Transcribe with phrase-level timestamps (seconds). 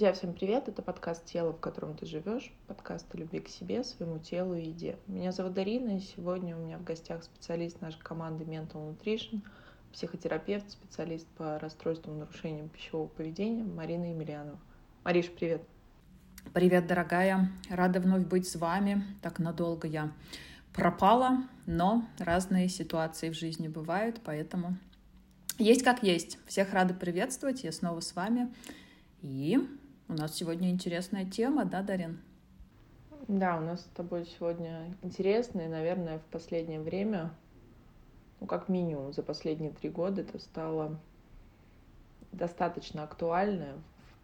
[0.00, 0.66] Друзья, всем привет!
[0.66, 4.68] Это подкаст «Тело, в котором ты живешь», подкаст о любви к себе, своему телу и
[4.68, 4.96] еде.
[5.06, 9.42] Меня зовут Дарина, и сегодня у меня в гостях специалист нашей команды Mental Nutrition,
[9.92, 14.58] психотерапевт, специалист по расстройствам нарушениям пищевого поведения Марина Емельянова.
[15.04, 15.60] Мариш, привет!
[16.54, 17.50] Привет, дорогая!
[17.68, 19.04] Рада вновь быть с вами.
[19.20, 20.12] Так надолго я
[20.72, 24.78] пропала, но разные ситуации в жизни бывают, поэтому
[25.58, 26.38] есть как есть.
[26.46, 27.64] Всех рада приветствовать.
[27.64, 28.50] Я снова с вами.
[29.20, 29.58] И
[30.10, 32.18] у нас сегодня интересная тема, да, Дарин?
[33.28, 37.30] Да, у нас с тобой сегодня интересно, и, наверное, в последнее время,
[38.40, 40.98] ну, как минимум, за последние три года это стало
[42.32, 43.74] достаточно актуально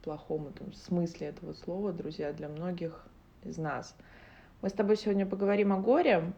[0.00, 3.06] в плохом этом смысле этого слова, друзья, для многих
[3.44, 3.94] из нас.
[4.62, 6.32] Мы с тобой сегодня поговорим о горе,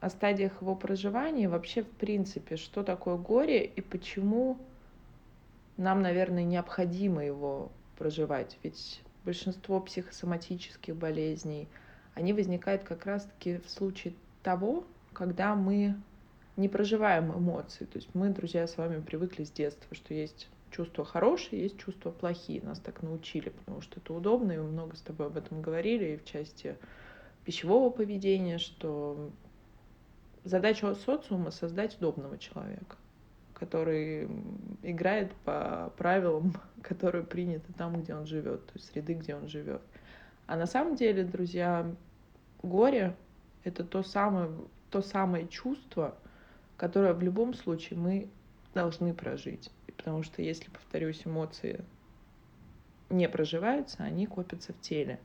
[0.00, 4.56] о стадиях его проживания, вообще, в принципе, что такое горе и почему
[5.76, 8.58] нам, наверное, необходимо его проживать.
[8.62, 11.68] Ведь большинство психосоматических болезней,
[12.14, 15.96] они возникают как раз-таки в случае того, когда мы
[16.56, 17.84] не проживаем эмоции.
[17.84, 22.10] То есть мы, друзья, с вами привыкли с детства, что есть чувства хорошие, есть чувства
[22.10, 22.62] плохие.
[22.62, 26.14] Нас так научили, потому что это удобно, и мы много с тобой об этом говорили,
[26.14, 26.76] и в части
[27.44, 29.30] пищевого поведения, что
[30.44, 32.96] задача социума— создать удобного человека
[33.58, 34.28] который
[34.82, 39.80] играет по правилам, которые приняты там, где он живет, то есть среды, где он живет.
[40.46, 41.90] А на самом деле, друзья,
[42.62, 43.16] горе—
[43.64, 44.50] это то самое,
[44.90, 46.14] то самое чувство,
[46.76, 48.28] которое в любом случае мы
[48.74, 49.70] должны прожить.
[49.96, 51.82] Потому что если, повторюсь, эмоции
[53.08, 55.18] не проживаются, они копятся в теле.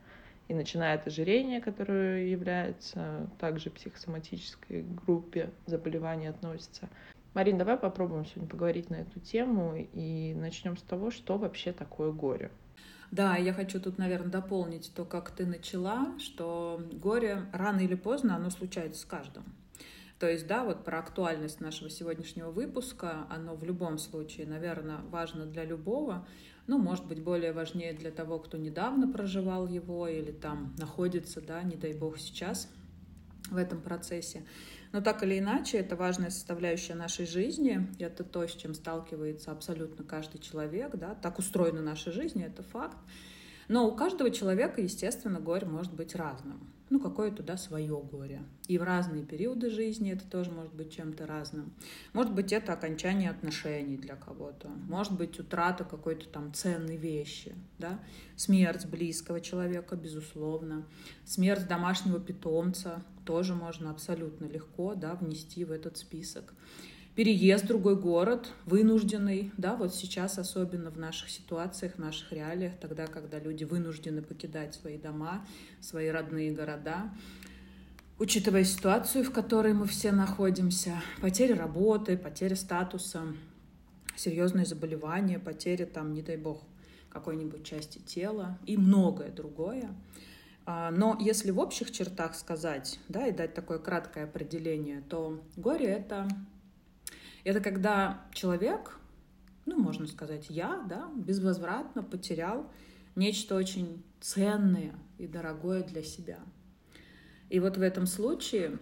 [0.48, 1.06] И начиная от
[1.64, 6.90] которое является также психосоматической группе заболеваний относится,
[7.34, 12.12] Марин, давай попробуем сегодня поговорить на эту тему и начнем с того, что вообще такое
[12.12, 12.52] горе.
[13.10, 18.36] Да, я хочу тут, наверное, дополнить то, как ты начала, что горе рано или поздно
[18.36, 19.46] оно случается с каждым.
[20.20, 25.46] То есть, да, вот про актуальность нашего сегодняшнего выпуска, оно в любом случае, наверное, важно
[25.46, 26.28] для любого,
[26.68, 31.64] ну, может быть, более важнее для того, кто недавно проживал его или там находится, да,
[31.64, 32.70] не дай бог сейчас
[33.50, 34.44] в этом процессе.
[34.92, 37.88] Но так или иначе, это важная составляющая нашей жизни.
[38.00, 40.96] Это то, с чем сталкивается абсолютно каждый человек.
[40.96, 41.16] Да?
[41.16, 42.98] Так устроена наша жизнь, это факт.
[43.70, 46.60] Но у каждого человека, естественно, горе может быть разным.
[46.92, 48.44] Ну, какое-то, да, свое горе.
[48.68, 51.72] И в разные периоды жизни это тоже может быть чем-то разным.
[52.12, 54.68] Может быть, это окончание отношений для кого-то.
[54.90, 57.98] Может быть, утрата какой-то там ценной вещи, да.
[58.36, 60.86] Смерть близкого человека, безусловно.
[61.24, 66.54] Смерть домашнего питомца тоже можно абсолютно легко, да, внести в этот список
[67.16, 72.74] переезд в другой город, вынужденный, да, вот сейчас особенно в наших ситуациях, в наших реалиях,
[72.80, 75.46] тогда, когда люди вынуждены покидать свои дома,
[75.82, 77.12] свои родные города,
[78.18, 83.24] учитывая ситуацию, в которой мы все находимся, потеря работы, потеря статуса,
[84.16, 86.64] серьезные заболевания, потеря там, не дай бог,
[87.10, 89.90] какой-нибудь части тела и многое другое.
[90.66, 95.86] А, но если в общих чертах сказать, да, и дать такое краткое определение, то горе—
[95.88, 96.28] это
[97.44, 99.00] это когда человек,
[99.66, 102.70] ну, можно сказать, я, да, безвозвратно потерял
[103.16, 106.40] нечто очень ценное и дорогое для себя.
[107.50, 108.80] И вот в этом случае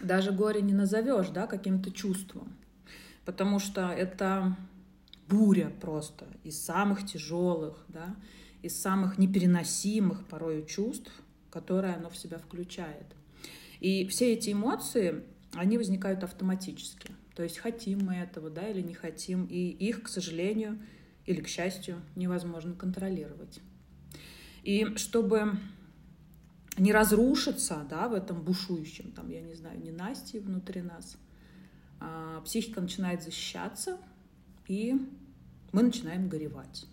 [0.00, 2.56] даже горе не назовешь, да, каким-то чувством,
[3.24, 4.56] потому что это
[5.28, 8.16] буря просто из самых тяжелых, да,
[8.62, 11.12] из самых непереносимых порою чувств,
[11.50, 13.06] которые оно в себя включает.
[13.80, 17.14] И все эти эмоции, они возникают автоматически.
[17.34, 19.46] То есть хотим мы этого, да, или не хотим.
[19.46, 20.78] И их, к сожалению,
[21.24, 23.60] или к счастью, невозможно контролировать.
[24.62, 25.58] И чтобы
[26.76, 31.16] не разрушиться, да, в этом бушующем, там, я не знаю, ненастье внутри нас,
[32.00, 33.98] а, психика начинает защищаться,
[34.68, 34.94] и
[35.72, 36.86] мы начинаем горевать.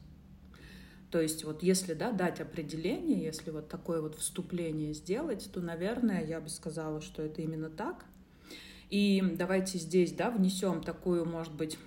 [1.12, 6.24] То есть вот если да, дать определение, если вот такое вот вступление сделать, то, наверное,
[6.24, 8.06] я бы сказала, что это именно так–
[8.90, 11.78] и давайте здесь да, внесем такую, может быть,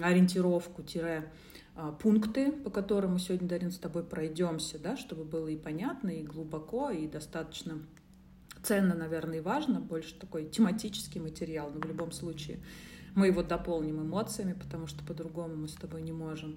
[0.00, 1.30] ориентировку, тире,
[1.76, 6.10] а, пункты, по которым мы сегодня, Дарин, с тобой пройдемся, да, чтобы было и понятно,
[6.10, 7.78] и глубоко, и достаточно
[8.62, 12.60] ценно, наверное, и важно, больше такой тематический материал, но в любом случае
[13.14, 16.56] мы его дополним эмоциями, потому что по-другому мы с тобой не можем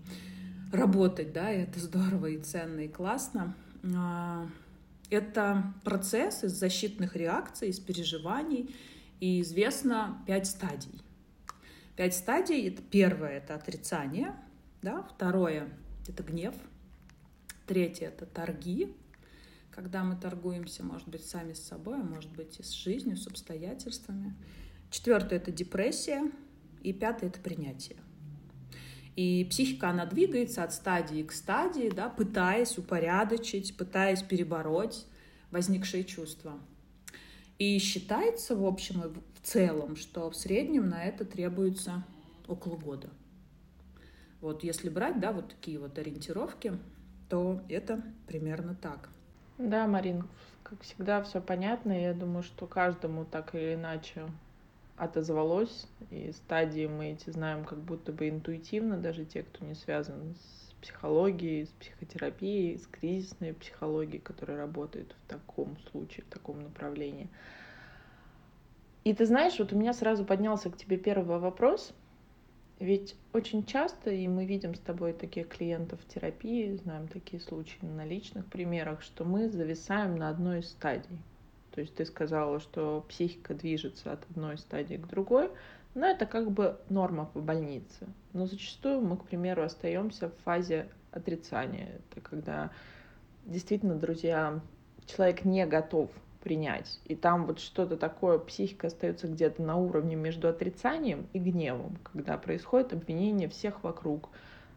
[0.72, 3.56] работать, да, и это здорово и ценно, и классно.
[3.96, 4.48] А,
[5.10, 8.76] это процесс из защитных реакций, из переживаний,
[9.20, 11.02] и известно пять стадий.
[11.96, 12.68] Пять стадий.
[12.68, 14.36] Это первое— это отрицание.
[14.82, 15.04] Да?
[15.04, 15.70] Второе—
[16.08, 16.56] это гнев.
[17.66, 18.96] Третье— это торги,
[19.72, 23.28] когда мы торгуемся, может быть, сами с собой, а может быть, и с жизнью, с
[23.28, 24.36] обстоятельствами.
[24.90, 26.32] Четвертое— это депрессия.
[26.84, 27.98] И пятое— это принятие.
[29.16, 35.08] И психика, она двигается от стадии к стадии, да, пытаясь упорядочить, пытаясь перебороть
[35.50, 36.60] возникшие чувства.
[37.60, 42.04] И считается, в общем и в целом, что в среднем на это требуется
[42.48, 43.10] около года.
[44.42, 46.78] Вот если брать, да, вот такие вот ориентировки,
[47.30, 49.10] то это примерно так.
[49.58, 50.28] Да, Марин,
[50.62, 52.00] как всегда, все понятно.
[52.00, 54.28] Я думаю, что каждому так или иначе
[54.96, 55.88] отозвалось.
[56.12, 60.67] И стадии мы эти знаем как будто бы интуитивно, даже те, кто не связан с
[60.88, 67.30] психологией, с психотерапией, с кризисной психологией, которая работает в таком случае, в таком направлении.
[69.04, 71.94] И ты знаешь, вот у меня сразу поднялся к тебе первый вопрос—
[72.80, 77.84] ведь очень часто, и мы видим с тобой таких клиентов в терапии, знаем такие случаи
[77.84, 81.18] на личных примерах, что мы зависаем на одной из стадий.
[81.72, 85.50] То есть ты сказала, что психика движется от одной стадии к другой,
[85.98, 88.08] но это как бы норма по больнице.
[88.34, 92.00] Но зачастую мы, к примеру, остаемся в фазе отрицания.
[92.12, 92.70] Это когда
[93.46, 94.60] действительно, друзья,
[95.08, 96.12] человек не готов
[96.44, 97.00] принять.
[97.06, 102.38] И там вот что-то такое, психика остается где-то на уровне между отрицанием и гневом, когда
[102.38, 104.30] происходит обвинение всех вокруг,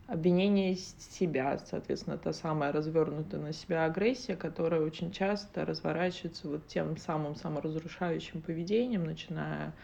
[0.06, 6.96] обвинение себя, соответственно, та самая развернутая на себя агрессия, которая очень часто разворачивается вот тем
[6.96, 9.75] самым саморазрушающим поведением, начиная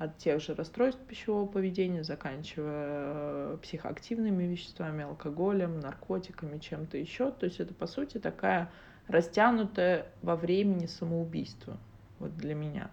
[0.00, 7.30] от тех же расстройств пищевого поведения, заканчивая психоактивными веществами, алкоголем, наркотиками, чем-то еще.
[7.30, 8.70] То есть это, по сути, такая
[9.08, 11.76] растянутое во времени самоубийство
[12.18, 12.90] вот для меня.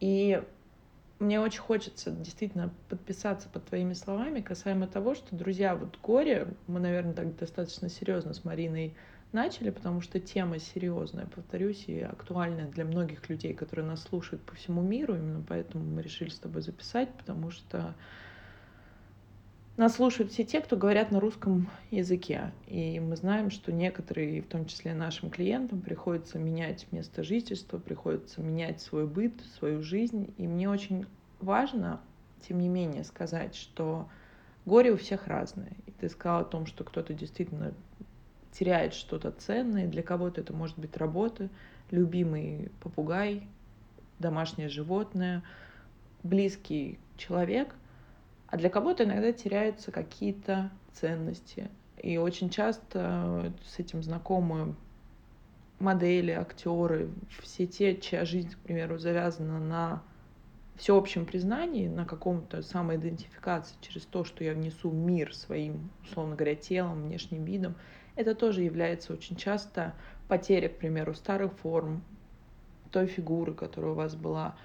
[0.00, 0.42] И
[1.18, 6.80] мне очень хочется действительно подписаться под твоими словами касаемо того, что, друзья, вот горе, мы,
[6.80, 8.94] наверное, так достаточно серьезно с Мариной
[9.36, 14.54] начали, потому что тема серьезная, повторюсь, и актуальная для многих людей, которые нас слушают по
[14.56, 15.14] всему миру.
[15.14, 17.94] Именно поэтому мы решили с тобой записать, потому что
[19.76, 22.50] нас слушают все те, кто говорят на русском языке.
[22.66, 28.40] И мы знаем, что некоторые, в том числе нашим клиентам, приходится менять место жительства, приходится
[28.40, 30.32] менять свой быт, свою жизнь.
[30.38, 31.04] И мне очень
[31.40, 32.00] важно,
[32.48, 34.08] тем не менее, сказать, что
[34.64, 35.72] горе у всех разное.
[35.84, 37.74] И ты сказала о том, что кто-то действительно
[38.58, 39.86] теряет что-то ценное.
[39.86, 41.48] Для кого-то это может быть работа,
[41.90, 43.46] любимый попугай,
[44.18, 45.42] домашнее животное,
[46.22, 47.74] близкий человек—
[48.48, 51.68] а для кого-то иногда теряются какие-то ценности.
[52.02, 54.74] И очень часто с этим знакомы
[55.78, 57.10] модели, актеры,
[57.42, 60.02] все те, чья жизнь, к примеру, завязана на
[60.76, 67.04] всеобщем признании, на каком-то самоидентификации через то, что я внесу мир своим, условно говоря, телом,
[67.04, 67.74] внешним видом,
[68.16, 69.94] это тоже является очень часто
[70.26, 72.02] потеря, к примеру, старых форм,
[72.90, 74.56] той фигуры, которая у вас была,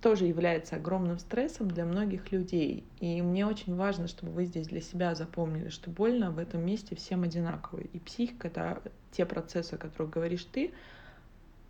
[0.00, 2.84] тоже является огромным стрессом для многих людей.
[3.00, 6.96] И мне очень важно, чтобы вы здесь для себя запомнили, что больно в этом месте
[6.96, 7.80] всем одинаково.
[7.80, 10.72] И психика— это те процессы, о которых говоришь ты,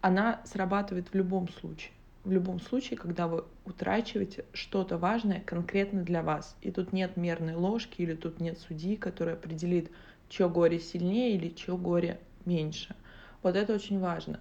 [0.01, 1.93] она срабатывает в любом случае.
[2.23, 6.55] В любом случае, когда вы утрачиваете что-то важное конкретно для вас.
[6.61, 9.91] И тут нет мерной ложки или тут нет судьи, который определит,
[10.31, 12.97] чье горе сильнее или чье горе меньше.
[13.43, 14.41] Вот это очень важно.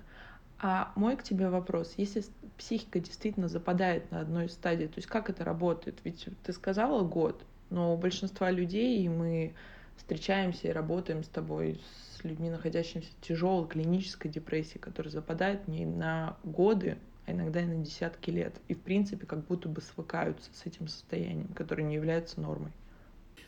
[0.62, 2.24] А мой к тебе вопрос, если
[2.58, 6.00] психика действительно западает на одной стадии, то есть как это работает?
[6.04, 9.54] Ведь ты сказала год, но у большинства людей, и мы
[9.96, 11.80] встречаемся и работаем с тобой,
[12.16, 17.66] с людьми, находящимися в тяжелой клинической депрессии, которая западает не на годы, а иногда и
[17.66, 18.56] на десятки лет.
[18.68, 22.72] И, в принципе, как будто бы свыкаются с этим состоянием, которое не является нормой.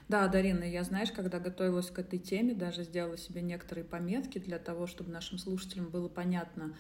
[0.08, 4.60] Да, Дарина, я, знаешь, когда готовилась к этой теме, даже сделала себе некоторые пометки для
[4.60, 6.76] того, чтобы нашим слушателям было понятно,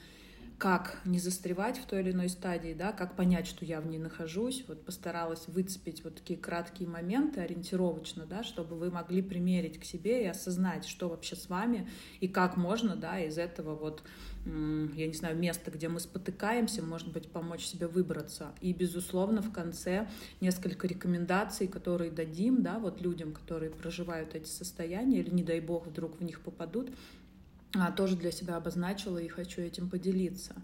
[0.57, 3.97] как не застревать в той или иной стадии, да, как понять, что я в ней
[3.97, 4.63] нахожусь.
[4.67, 10.23] Вот постаралась выцепить вот такие краткие моменты ориентировочно, да, чтобы вы могли примерить к себе
[10.23, 11.89] и осознать, что вообще с вами
[12.19, 14.03] и как можно, да, из этого вот,
[14.45, 18.51] я не знаю, места, где мы спотыкаемся, может быть, помочь себе выбраться.
[18.61, 20.07] И, безусловно, в конце
[20.41, 25.87] несколько рекомендаций, которые дадим, да, вот людям, которые проживают эти состояния или, не дай бог,
[25.87, 26.91] вдруг в них попадут,
[27.91, 30.55] тоже для себя обозначила и хочу этим поделиться.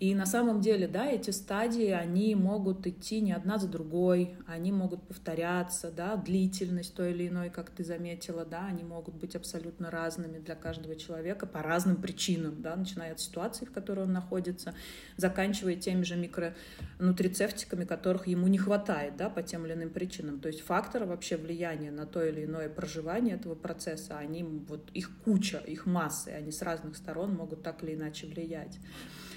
[0.00, 4.70] И на самом деле, да, эти стадии, они могут идти не одна за другой, они
[4.70, 9.90] могут повторяться, да, длительность той или иной, как ты заметила, да, они могут быть абсолютно
[9.90, 14.72] разными для каждого человека по разным причинам, да, начиная от ситуации, в которой он находится,
[15.16, 20.38] заканчивая теми же микронутрицептиками, которых ему не хватает, да, по тем или иным причинам.
[20.38, 25.10] То есть факторы вообще влияния на то или иное проживание этого процесса, они, вот их
[25.24, 28.78] куча, их массы, они с разных сторон могут так или иначе влиять.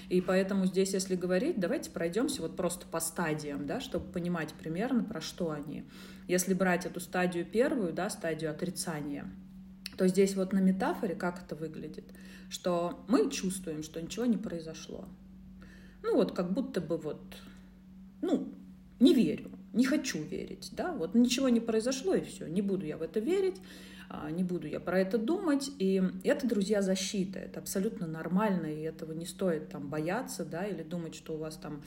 [0.08, 5.04] И поэтому здесь, если говорить, давайте пройдемся вот просто по стадиям, да, чтобы понимать примерно,
[5.04, 5.84] про что они.
[6.28, 9.30] Если брать эту стадию первую, да, стадию отрицания,
[9.96, 12.04] то здесь вот на метафоре как это выглядит,
[12.48, 15.08] что мы чувствуем, что ничего не произошло.
[16.02, 17.22] Ну вот как будто бы вот,
[18.20, 18.52] ну,
[19.00, 22.96] не верю, не хочу верить, да, вот ничего не произошло и все, не буду я
[22.96, 23.56] в это верить,
[24.30, 25.70] не буду я про это думать.
[25.78, 27.38] И это, друзья, защита.
[27.38, 31.56] Это абсолютно нормально, и этого не стоит там бояться, да, или думать, что у вас
[31.56, 31.82] там а,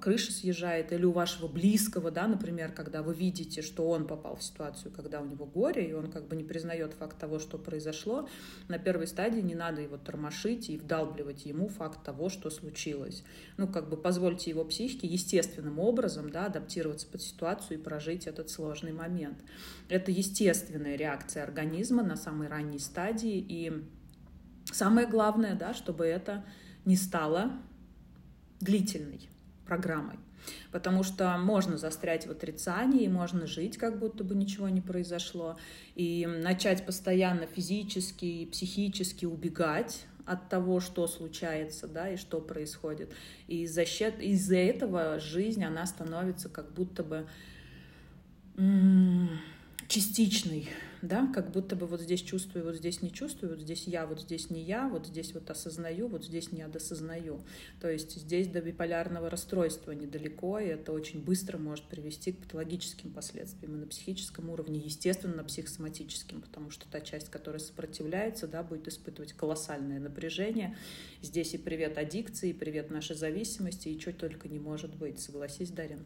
[0.00, 4.42] крыша съезжает, или у вашего близкого, да, например, когда вы видите, что он попал в
[4.42, 8.28] ситуацию, когда у него горе, и он как бы не признает факт того, что произошло,
[8.68, 13.24] на первой стадии не надо его тормошить и вдалбливать ему факт того, что случилось.
[13.56, 18.50] Ну, как бы позвольте его психике естественным образом, да, адаптироваться под ситуацию и прожить этот
[18.50, 19.38] сложный момент.
[19.88, 23.84] Это естественная реакция организма на самой ранней стадии, и
[24.66, 26.44] самое главное, да, чтобы это
[26.84, 27.52] не стало
[28.60, 29.28] длительной
[29.68, 30.18] программой.
[30.72, 35.58] Потому что можно застрять в отрицании, можно жить, как будто бы ничего не произошло,
[35.94, 43.12] и начать постоянно физически и психически убегать от того, что случается, да, и что происходит.
[43.46, 47.26] И из-за из этого жизнь, она становится как будто бы
[49.86, 50.68] частичной,
[51.02, 54.20] да, как будто бы вот здесь чувствую, вот здесь не чувствую, вот здесь я, вот
[54.20, 57.40] здесь не я, вот здесь вот осознаю, вот здесь не досознаю.
[57.80, 63.12] То есть здесь до биполярного расстройства недалеко, и это очень быстро может привести к патологическим
[63.12, 68.62] последствиям и на психическом уровне, естественно, на психосоматическом, потому что та часть, которая сопротивляется, да,
[68.62, 70.76] будет испытывать колоссальное напряжение.
[71.22, 75.20] Здесь и привет аддикции, и привет нашей зависимости, и что только не может быть.
[75.20, 76.00] Согласись, Дарин?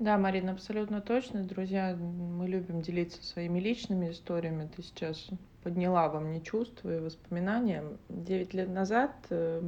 [0.00, 1.44] Да, Марина, абсолютно точно.
[1.44, 4.66] Друзья, мы любим делиться своими личными историями.
[4.74, 5.28] Ты сейчас
[5.62, 7.84] подняла во мне чувства и воспоминания.
[8.08, 9.60] Девять лет назад э,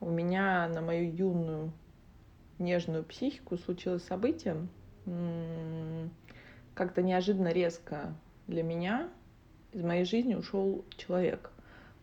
[0.00, 1.72] у меня на мою юную
[2.58, 4.66] нежную психику случилось событие.
[6.72, 8.14] Как-то неожиданно резко
[8.46, 9.10] для меня
[9.72, 11.50] из моей жизни ушел человек.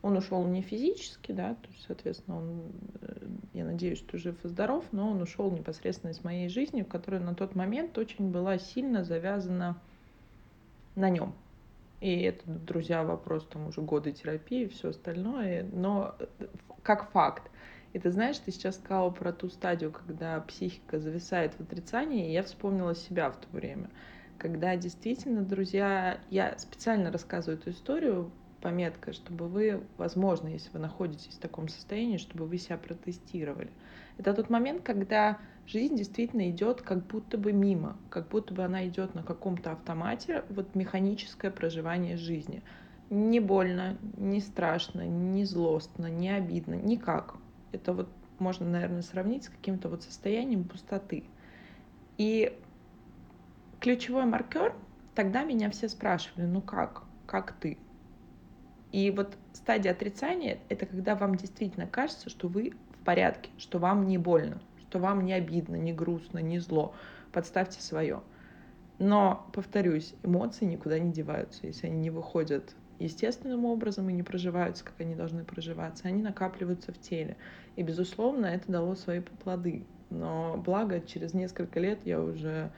[0.03, 4.48] Он ушел не физически, да, то есть, соответственно, он, э, я надеюсь, что жив и
[4.50, 9.03] здоров, но он ушел непосредственно из моей жизни, которая на тот момент очень была сильно
[9.03, 9.81] завязана
[10.95, 11.33] на нем.
[12.01, 16.48] И это, друзья, вопрос там уже годы терапии и все остальное, но э,
[16.83, 17.50] как факт.
[17.93, 22.33] И ты знаешь, ты сейчас сказала про ту стадию, когда психика зависает в отрицании, и
[22.33, 23.89] я вспомнила себя в то время
[24.38, 28.31] когда действительно, друзья, я специально рассказываю эту историю,
[28.63, 33.70] пометка, чтобы вы, возможно, если вы находитесь в таком состоянии, чтобы вы себя протестировали.
[34.17, 38.88] Это тот момент, когда жизнь действительно идет как будто бы мимо, как будто бы она
[38.88, 42.63] идет на каком-то автомате, вот механическое проживание жизни.
[43.10, 47.36] Не больно, не страшно, не злостно, не обидно, никак.
[47.74, 48.08] Это вот
[48.39, 51.25] можно, наверное, сравнить с каким-то вот состоянием пустоты.
[52.17, 52.58] И
[53.82, 54.74] ключевой маркер,
[55.15, 57.77] тогда меня все спрашивали, ну как, как ты?
[58.93, 64.07] И вот стадия отрицания— это когда вам действительно кажется, что вы в порядке, что вам
[64.07, 66.93] не больно, что вам не обидно, не грустно, не зло.
[67.31, 68.21] Подставьте свое.
[69.00, 71.65] Но, повторюсь, эмоции никуда не деваются.
[71.65, 76.93] Если они не выходят естественным образом и не проживаются, как они должны проживаться, они накапливаются
[76.93, 77.35] в теле.
[77.75, 79.88] И, безусловно, это дало свои плоды.
[80.12, 82.71] Но благо, через несколько лет я уже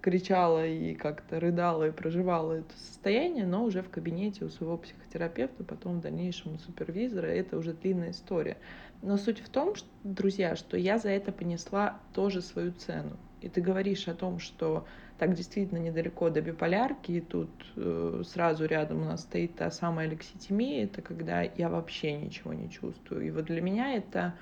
[0.00, 5.64] кричала и как-то рыдала и проживала это состояние, но уже в кабинете у своего психотерапевта,
[5.64, 7.26] потом в дальнейшем у супервизора.
[7.26, 8.56] Это уже длинная история.
[9.02, 13.16] Но суть в том, что, друзья, что я за это понесла тоже свою цену.
[13.40, 14.86] И ты говоришь о том, что
[15.18, 20.08] так действительно недалеко до биполярки, и тут э, сразу рядом у нас стоит та самая
[20.08, 23.26] лекситимия, это когда я вообще ничего не чувствую.
[23.26, 24.34] И вот для меня это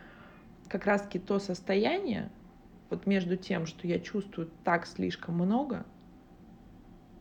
[0.69, 2.31] как раз-таки то состояние,
[2.91, 5.85] вот между тем, что я чувствую так слишком много,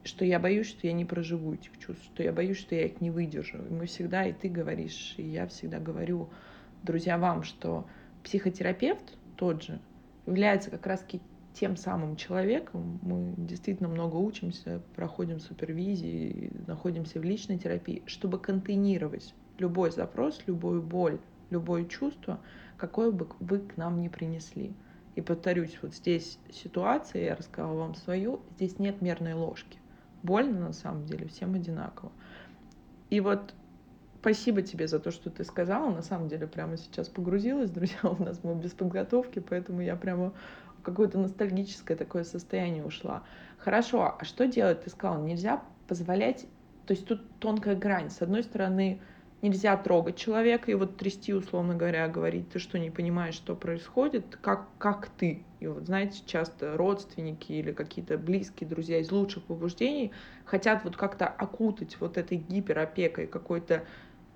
[0.03, 3.01] что я боюсь, что я не проживу этих чувств, что я боюсь, что я их
[3.01, 3.57] не выдержу.
[3.57, 6.29] И мы всегда, и ты говоришь, и я всегда говорю,
[6.83, 7.87] друзья, вам, что
[8.23, 9.79] психотерапевт тот же
[10.25, 11.05] является как раз
[11.53, 12.99] тем самым человеком.
[13.01, 20.81] Мы действительно много учимся, проходим супервизии, находимся в личной терапии, чтобы контейнировать любой запрос, любую
[20.83, 21.19] боль,
[21.49, 22.39] любое чувство,
[22.77, 24.73] какое бы вы к нам не принесли.
[25.17, 29.79] И повторюсь, вот здесь ситуация, я рассказала вам свою, здесь нет мерной ложки.
[30.21, 32.11] Больно на самом деле, всем одинаково.
[33.09, 33.55] И вот
[34.21, 35.89] спасибо тебе за то, что ты сказала.
[35.89, 40.33] На самом деле прямо сейчас погрузилась, друзья, у нас мы без подготовки, поэтому я прямо
[40.77, 43.23] в какое-то ностальгическое такое состояние ушла.
[43.57, 44.83] Хорошо, а что делать?
[44.83, 46.45] Ты сказала, нельзя позволять,
[46.85, 48.11] то есть тут тонкая грань.
[48.11, 49.01] С одной стороны,
[49.41, 54.37] нельзя трогать человека и вот трясти, условно говоря, говорить, ты что, не понимаешь, что происходит,
[54.41, 55.43] как, как ты.
[55.59, 60.11] И вот, знаете, часто родственники или какие-то близкие друзья из лучших побуждений
[60.45, 63.83] хотят вот как-то окутать вот этой гиперопекой, какой-то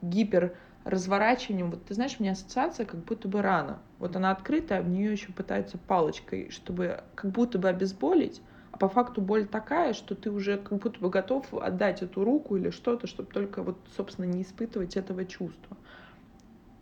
[0.01, 3.81] гипер разворачиванием, вот ты знаешь, у меня ассоциация как будто бы рана.
[3.99, 8.41] Вот она открытая, а в нее еще пытаются палочкой, чтобы как будто бы обезболить,
[8.81, 12.71] по факту боль такая, что ты уже как будто бы готов отдать эту руку или
[12.71, 15.77] что-то, чтобы только вот, собственно, не испытывать этого чувства.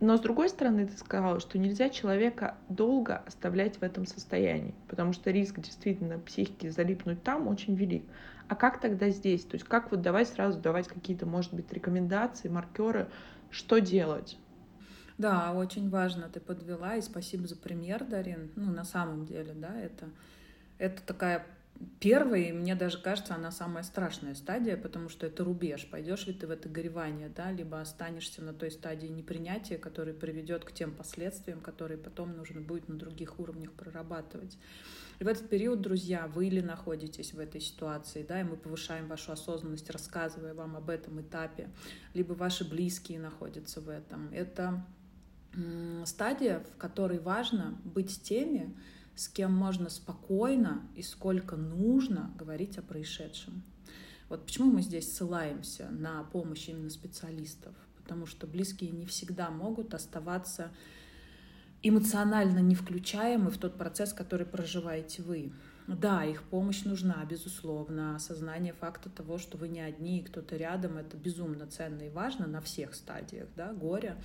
[0.00, 5.12] Но с другой стороны, ты сказала, что нельзя человека долго оставлять в этом состоянии, потому
[5.12, 8.04] что риск действительно психики залипнуть там очень велик.
[8.48, 9.44] А как тогда здесь?
[9.44, 13.10] То есть как вот давай сразу давать какие-то, может быть, рекомендации, маркеры,
[13.50, 14.38] что делать?
[15.18, 18.52] Да, очень важно ты подвела, и спасибо за пример, Дарин.
[18.56, 20.08] Ну, на самом деле, да, это,
[20.78, 21.44] это такая
[21.98, 25.88] Первый, мне даже кажется, она самая страшная стадия, потому что это рубеж.
[25.90, 30.64] Пойдешь ли ты в это горевание, да, либо останешься на той стадии непринятия, которая приведет
[30.66, 34.58] к тем последствиям, которые потом нужно будет на других уровнях прорабатывать.
[35.20, 39.06] И в этот период, друзья, вы или находитесь в этой ситуации, да, и мы повышаем
[39.06, 41.70] вашу осознанность, рассказывая вам об этом этапе,
[42.12, 44.30] либо ваши близкие находятся в этом.
[44.32, 44.84] Это
[46.04, 48.74] стадия, в которой важно быть теми,
[49.14, 53.62] с кем можно спокойно и сколько нужно говорить о происшедшем.
[54.28, 59.92] Вот почему мы здесь ссылаемся на помощь именно специалистов, потому что близкие не всегда могут
[59.92, 60.70] оставаться
[61.82, 65.52] эмоционально не включаемы в тот процесс, который проживаете вы.
[65.98, 68.14] Да, их помощь нужна, безусловно.
[68.14, 72.46] Осознание факта того, что вы не одни, и кто-то рядом, это безумно ценно и важно
[72.46, 74.16] на всех стадиях да, горя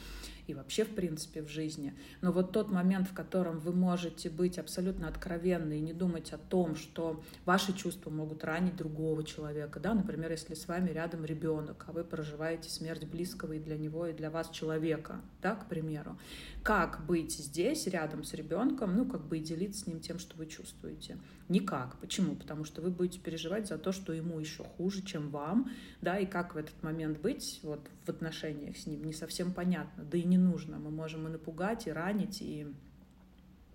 [0.46, 1.96] и вообще, в принципе, в жизни.
[2.22, 6.38] Но вот тот момент, в котором вы можете быть абсолютно откровенны и не думать о
[6.38, 11.84] том, что ваши чувства могут ранить другого человека, да, например, если с вами рядом ребенок,
[11.88, 16.20] а вы проживаете смерть близкого и для него, и для вас человека, да, к примеру,
[16.62, 20.38] как быть здесь, рядом с ребенком, ну, как бы и делиться с ним тем, что
[20.38, 21.18] вы чувствуете?
[21.48, 21.98] Никак.
[22.00, 22.36] Почему?
[22.36, 25.70] Потому что вы будете переживать за то, что ему еще хуже, чем вам,
[26.02, 30.04] да, и как в этот момент быть вот в отношениях с ним, не совсем понятно,
[30.04, 30.80] да и не нужно.
[30.80, 32.68] Мы можем и напугать, и ранить, и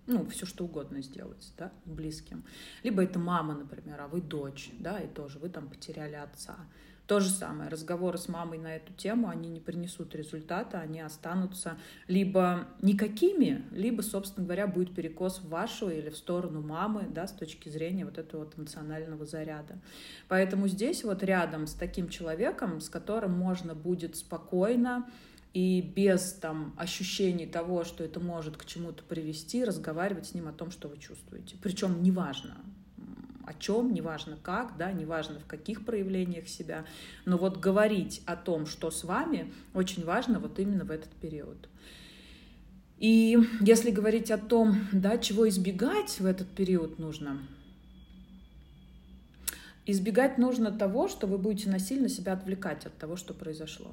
[0.05, 2.43] ну, все что угодно сделать, да, близким.
[2.83, 6.57] Либо это мама, например, а вы дочь, да, и тоже вы там потеряли отца.
[7.11, 11.77] То же самое, разговоры с мамой на эту тему, они не принесут результата, они останутся
[12.07, 17.33] либо никакими, либо, собственно говоря, будет перекос в вашу или в сторону мамы, да, с
[17.33, 19.77] точки зрения вот этого вот эмоционального заряда.
[20.29, 25.05] Поэтому здесь вот рядом с таким человеком, с которым можно будет спокойно,
[25.53, 30.53] и без там ощущений того, что это может к чему-то привести, разговаривать с ним о
[30.53, 31.57] том, что вы чувствуете.
[31.61, 32.55] Причем неважно,
[33.51, 36.85] о чем, неважно как, да, неважно в каких проявлениях себя,
[37.25, 41.69] но вот говорить о том, что с вами, очень важно вот именно в этот период.
[42.97, 47.39] И если говорить о том, да, чего избегать в этот период нужно,
[49.85, 53.91] избегать нужно того, что вы будете насильно себя отвлекать от того, что произошло.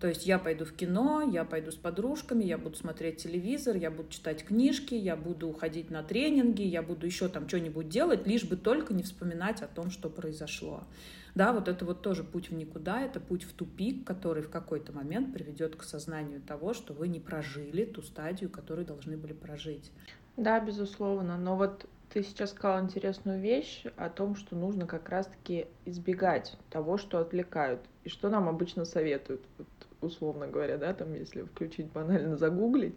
[0.00, 3.90] То есть я пойду в кино, я пойду с подружками, я буду смотреть телевизор, я
[3.90, 8.44] буду читать книжки, я буду ходить на тренинги, я буду еще там что-нибудь делать, лишь
[8.44, 10.84] бы только не вспоминать о том, что произошло.
[11.34, 14.92] Да, вот это вот тоже путь в никуда, это путь в тупик, который в какой-то
[14.92, 19.92] момент приведет к сознанию того, что вы не прожили ту стадию, которую должны были прожить.
[20.36, 21.36] Да, безусловно.
[21.36, 26.96] Но вот ты сейчас сказала интересную вещь о том, что нужно как раз-таки избегать того,
[26.96, 27.80] что отвлекают.
[28.04, 29.42] И что нам обычно советуют.
[29.58, 29.68] Вот
[30.00, 32.94] условно говоря, да, там, если включить банально, загуглить,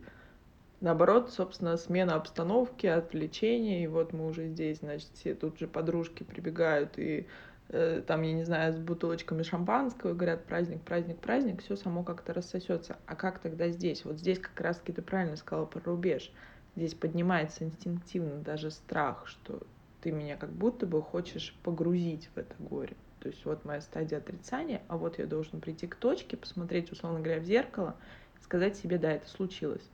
[0.81, 6.23] наоборот, собственно, смена обстановки, отвлечение, и вот мы уже здесь, значит, все тут же подружки
[6.23, 7.27] прибегают и
[7.69, 12.33] э, там, я не знаю, с бутылочками шампанского, говорят, праздник, праздник, праздник, все само как-то
[12.33, 12.97] рассосется.
[13.05, 14.05] А как тогда здесь?
[14.05, 16.31] Вот здесь как раз-таки ты правильно сказала про рубеж.
[16.75, 19.61] Здесь поднимается инстинктивно даже страх, что
[20.01, 22.95] ты меня как будто бы хочешь погрузить в это горе.
[23.19, 27.19] То есть вот моя стадия отрицания, а вот я должен прийти к точке, посмотреть, условно
[27.19, 27.95] говоря, в зеркало,
[28.41, 29.87] сказать себе, да, это случилось.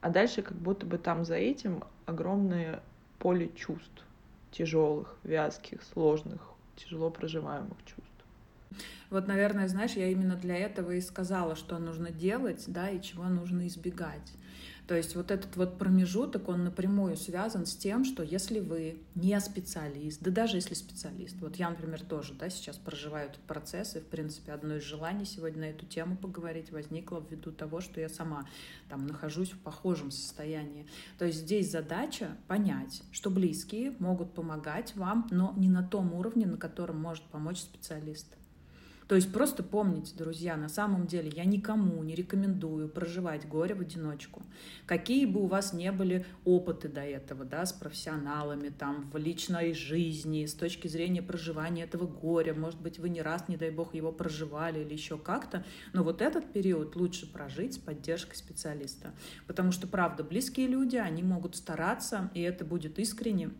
[0.00, 2.82] А дальше как будто бы там за этим огромное
[3.18, 4.04] поле чувств,
[4.52, 6.40] тяжелых, вязких, сложных,
[6.76, 8.04] тяжело проживаемых чувств.
[9.10, 13.24] Вот, наверное, знаешь, я именно для этого и сказала, что нужно делать, да, и чего
[13.24, 14.32] нужно избегать.
[14.88, 19.38] То есть вот этот вот промежуток, он напрямую связан с тем, что если вы не
[19.38, 24.00] специалист, да даже если специалист, вот я, например, тоже, да, сейчас проживаю этот процесс, и,
[24.00, 28.08] в принципе, одно из желаний сегодня на эту тему поговорить возникло ввиду того, что я
[28.08, 28.48] сама
[28.88, 30.86] там нахожусь в похожем состоянии.
[31.18, 36.46] То есть здесь задача понять, что близкие могут помогать вам, но не на том уровне,
[36.46, 38.38] на котором может помочь специалист.
[39.08, 43.80] То есть просто помните, друзья, на самом деле я никому не рекомендую проживать горе в
[43.80, 44.42] одиночку.
[44.84, 49.72] Какие бы у вас не были опыты до этого, да, с профессионалами, там, в личной
[49.72, 53.94] жизни, с точки зрения проживания этого горя, может быть, вы не раз, не дай бог,
[53.94, 59.14] его проживали или еще как-то, но вот этот период лучше прожить с поддержкой специалиста.
[59.46, 63.52] Потому что, правда, близкие люди, они могут стараться, и это будет искренне,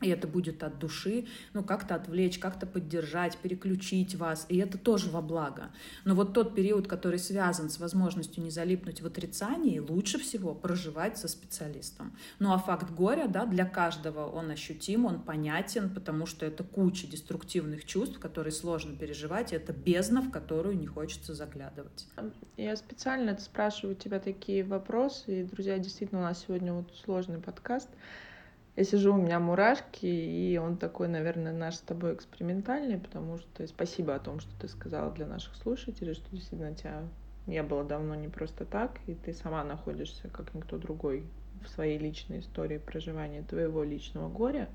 [0.00, 5.10] и это будет от души, ну, как-то отвлечь, как-то поддержать, переключить вас, и это тоже
[5.10, 5.70] во благо.
[6.04, 11.18] Но вот тот период, который связан с возможностью не залипнуть в отрицании, лучше всего проживать
[11.18, 12.16] со специалистом.
[12.38, 17.06] Ну, а факт горя, да, для каждого он ощутим, он понятен, потому что это куча
[17.06, 22.06] деструктивных чувств, которые сложно переживать, и это бездна, в которую не хочется заглядывать.
[22.56, 27.88] Я специально спрашиваю тебя такие вопросы, и, друзья, действительно, у нас сегодня вот сложный подкаст,
[28.78, 33.66] я сижу, у меня мурашки, и он такой, наверное, наш с тобой экспериментальный, потому что
[33.66, 37.02] спасибо о том, что ты сказала для наших слушателей, что действительно тебя
[37.48, 41.24] не было давно не просто так, и ты сама находишься, как никто другой,
[41.64, 44.68] в своей личной истории проживания твоего личного горя,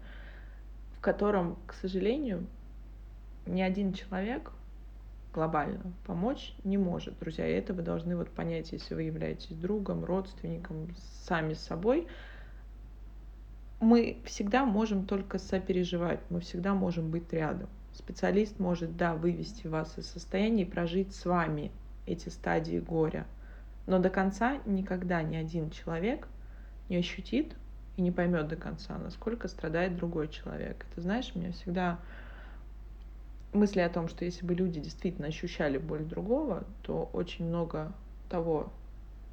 [0.98, 2.46] в котором, к сожалению,
[3.46, 4.52] ни один человек
[5.34, 7.48] глобально помочь не может, друзья.
[7.48, 10.90] И это вы должны вот понять, если вы являетесь другом, родственником,
[11.26, 12.06] сами с собой–
[13.84, 17.70] мы всегда можем только сопереживать, мы всегда можем быть рядом.
[17.94, 21.72] Специалист может, да, вывести вас из состояния и прожить с вами
[22.06, 23.28] эти стадии горя.
[23.86, 26.28] Но до конца никогда ни один человек
[26.90, 27.54] не ощутит
[27.98, 30.86] и не поймет до конца, насколько страдает другой человек.
[30.96, 32.00] Ты знаешь, у меня всегда
[33.54, 37.94] мысли о том, что если бы люди действительно ощущали боль другого, то очень много
[38.30, 38.72] того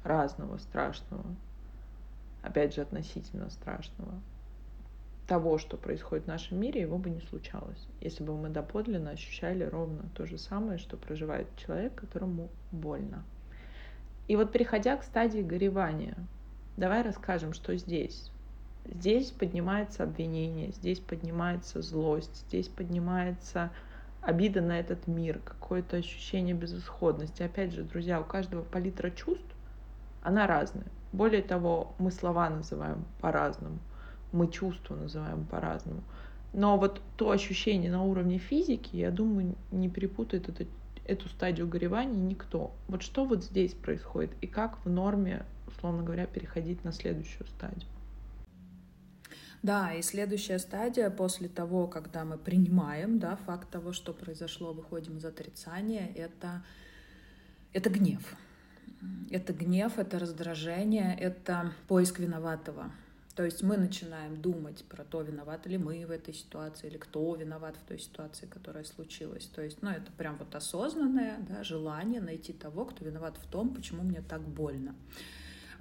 [0.03, 1.25] разного, страшного,
[2.43, 4.13] опять же, относительно страшного,
[5.27, 9.63] того, что происходит в нашем мире, его бы не случалось, если бы мы доподлинно ощущали
[9.63, 13.23] ровно то же самое, что проживает человек, которому больно.
[14.27, 16.15] И вот переходя к стадии горевания,
[16.77, 18.31] давай расскажем, что здесь.
[18.85, 23.71] Здесь поднимается обвинение, здесь поднимается злость, здесь поднимается
[24.21, 27.43] обида на этот мир, какое-то ощущение безысходности.
[27.43, 29.55] Опять же, друзья, у каждого палитра чувств,
[30.23, 30.87] она разная.
[31.13, 33.79] Более того, мы слова называем по-разному
[34.31, 36.03] мы чувства называем по-разному.
[36.53, 40.65] Но вот то ощущение на уровне физики, я думаю, не перепутает это,
[41.05, 42.71] эту стадию горевания никто.
[42.87, 47.87] Вот что вот здесь происходит и как в норме, условно говоря, переходить на следующую стадию?
[49.63, 55.17] Да, и следующая стадия после того, когда мы принимаем да, факт того, что произошло, выходим
[55.17, 56.63] из отрицания, это,
[57.71, 58.35] это гнев.
[59.29, 62.91] Это гнев, это раздражение, это поиск виноватого.
[63.35, 67.33] То есть мы начинаем думать про то, виноваты ли мы в этой ситуации, или кто
[67.35, 69.45] виноват в той ситуации, которая случилась.
[69.45, 73.73] То есть, ну, это прям вот осознанное да, желание найти того, кто виноват в том,
[73.73, 74.95] почему мне так больно.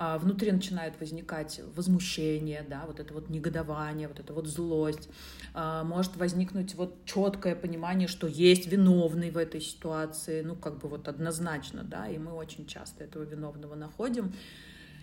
[0.03, 5.11] А внутри начинает возникать возмущение, да, вот это вот негодование, вот это вот злость.
[5.53, 10.89] А может возникнуть вот четкое понимание, что есть виновный в этой ситуации, ну, как бы
[10.89, 14.33] вот однозначно, да, и мы очень часто этого виновного находим.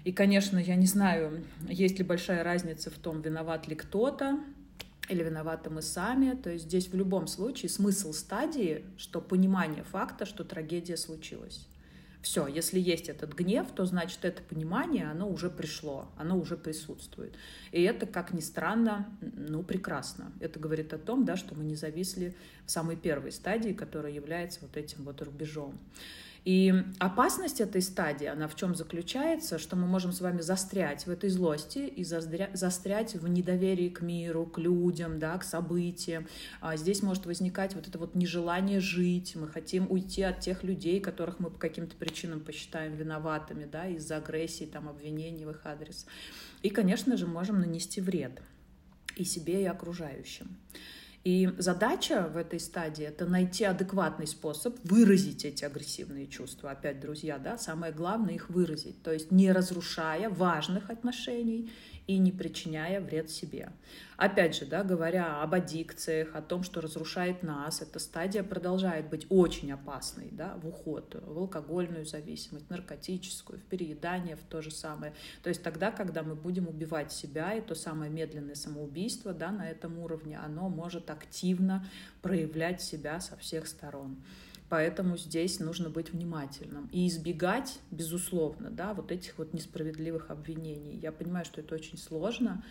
[0.04, 4.40] И, конечно, я не знаю, есть ли большая разница в том, виноват ли кто-то,
[5.10, 6.36] или виноваты мы сами.
[6.36, 11.68] То есть здесь в любом случае смысл стадии, что понимание факта, что трагедия случилась.
[12.22, 17.36] Все, если есть этот гнев, то значит это понимание, оно уже пришло, оно уже присутствует.
[17.72, 20.32] И это, как ни странно, ну, прекрасно.
[20.42, 24.60] Это говорит о том, да, что мы не зависли в самой первой стадии, которая является
[24.62, 25.78] вот этим вот рубежом.
[26.46, 31.10] И опасность этой стадии, она в чем заключается, что мы можем с вами застрять в
[31.10, 36.28] этой злости и застрять в недоверии к миру, к людям, да, к событиям.
[36.62, 41.00] А здесь может возникать вот это вот нежелание жить, мы хотим уйти от тех людей,
[41.00, 46.06] которых мы по каким-то причинам посчитаем виноватыми, да, из-за агрессии, там, обвинений в их адрес.
[46.62, 48.42] И, конечно же, можем нанести вред
[49.16, 50.56] и себе, и окружающим.
[51.24, 56.72] И задача в этой стадии— это найти адекватный способ выразить эти агрессивные чувства.
[56.72, 59.04] Опять, друзья, да, самое главное— их выразить.
[59.04, 61.70] То есть не разрушая важных отношений
[62.08, 63.72] и не причиняя вред себе.
[64.16, 69.28] Опять же, да, говоря об аддикциях, о том, что разрушает нас, эта стадия продолжает быть
[69.30, 75.14] очень опасной да, в уход, в алкогольную зависимость, наркотическую, в переедание, в то же самое.
[75.44, 79.70] То есть тогда, когда мы будем убивать себя, и то самое медленное самоубийство да, на
[79.70, 81.86] этом уровне, оно может активно
[82.22, 84.18] проявлять себя со всех сторон.
[84.70, 90.98] Поэтому здесь нужно быть внимательным и избегать, безусловно, да, вот этих вот несправедливых обвинений.
[90.98, 92.64] Я понимаю, что это очень сложно,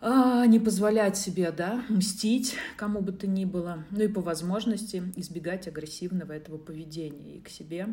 [0.00, 5.00] а, не позволять себе, да, мстить кому бы то ни было, ну и по возможности
[5.14, 7.86] избегать агрессивного этого поведения и к себе,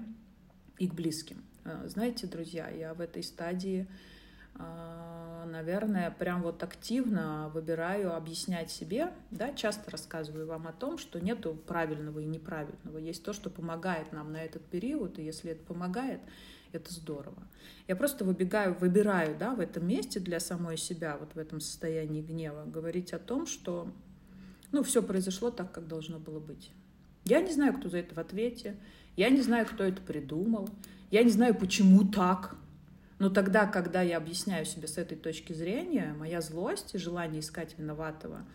[0.79, 1.43] и к близким.
[1.65, 3.87] А, знаете, друзья, я в этой стадии
[4.55, 11.53] наверное, прям вот активно выбираю объяснять себе, да, часто рассказываю вам о том, что нету
[11.67, 16.21] правильного и неправильного, есть то, что помогает нам на этот период, и если это помогает,
[16.71, 17.43] это здорово.
[17.87, 22.21] Я просто выбегаю, выбираю, да, в этом месте для самой себя, вот в этом состоянии
[22.21, 23.91] гнева, говорить о том, что,
[24.71, 26.71] ну, все произошло так, как должно было быть.
[27.25, 28.77] Я не знаю, кто за это в ответе,
[29.15, 30.69] я не знаю, кто это придумал,
[31.11, 32.55] я не знаю, почему так,
[33.19, 37.77] но тогда, когда я объясняю себе с этой точки зрения, моя злость и желание искать
[37.77, 38.45] виноватого,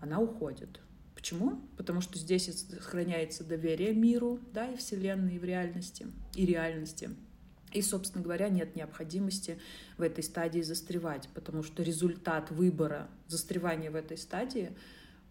[0.00, 0.80] она уходит.
[1.14, 1.60] Почему?
[1.76, 7.10] Потому что здесь сохраняется доверие миру, да, и Вселенной, и в реальности, и реальности.
[7.72, 9.58] И, собственно говоря, нет необходимости
[9.98, 14.72] в этой стадии застревать, потому что результат выбора застревания в этой стадии,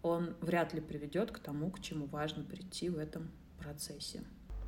[0.02, 4.22] он вряд ли приведет к тому, к чему важно прийти в этом процессе.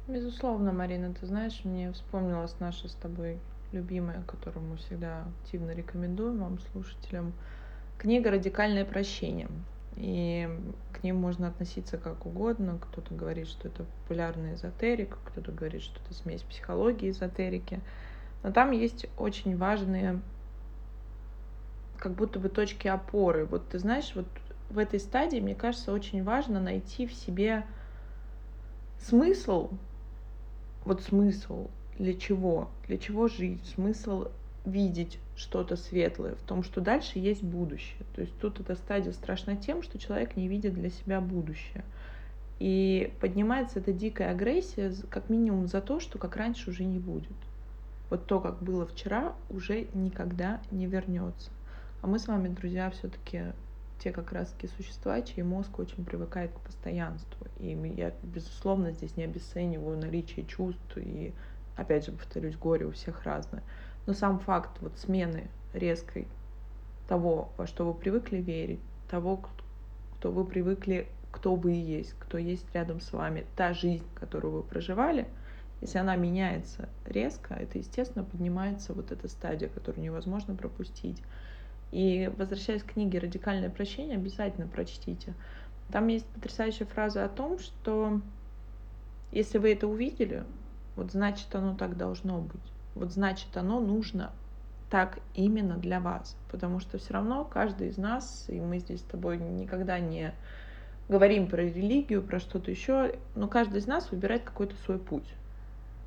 [0.09, 3.41] Безусловно, Марина, ты знаешь, мне вспомнилась наша с тобой
[3.73, 7.33] любимая, которую мы всегда активно рекомендуем вам, слушателям,
[7.99, 9.49] книга «Радикальное прощение».
[9.97, 10.49] И
[10.93, 12.79] к ним можно относиться как угодно.
[12.79, 17.81] Кто-то говорит, что это популярный эзотерик, кто-то говорит, что это смесь психологии и эзотерики.
[18.43, 20.21] Но там есть очень важные
[21.99, 23.47] как будто бы точки опоры.
[23.47, 24.27] Вот ты знаешь, вот
[24.69, 27.65] в этой стадии, мне кажется, очень важно найти в себе
[28.99, 29.71] смысл,
[30.85, 31.69] вот смысл
[31.99, 32.71] для чего?
[32.87, 33.65] Для чего жить?
[33.75, 34.29] Смысл
[34.65, 38.03] видеть что-то светлое в том, что дальше есть будущее.
[38.15, 41.85] То есть тут эта стадия страшна тем, что человек не видит для себя будущее.
[42.59, 47.37] И поднимается эта дикая агрессия как минимум за то, что как раньше уже не будет.
[48.09, 51.51] Вот то, как было вчера, уже никогда не вернется.
[52.03, 53.53] А мы с вами, друзья, все-таки
[53.99, 57.47] те как раз-таки существа, чей мозг очень привыкает к постоянству.
[57.59, 61.33] И я, безусловно, здесь не обесцениваю наличие чувств и
[61.77, 63.63] опять же, повторюсь, горе у всех разное.
[64.07, 66.27] Но сам факт вот смены резкой
[67.09, 69.43] того, во что вы привыкли верить, того,
[70.19, 74.63] кто вы привыкли, кто вы есть, кто есть рядом с вами, та жизнь, которую вы
[74.63, 75.29] проживали,
[75.83, 81.23] если она меняется резко, это, естественно, поднимается вот эта стадия, которую невозможно пропустить.
[81.93, 85.35] И возвращаясь к книге «Радикальное прощение», обязательно прочтите.
[85.93, 88.21] Там есть потрясающая фраза о том, что
[89.31, 90.45] если вы это увидели,
[90.97, 92.73] вот значит оно так должно быть.
[92.95, 94.33] Вот значит оно нужно
[94.91, 96.37] так именно для вас.
[96.51, 100.33] Потому что все равно каждый из нас, и мы здесь с тобой никогда не
[101.09, 105.29] говорим про религию, про что-то еще, но каждый из нас выбирает какой-то свой путь.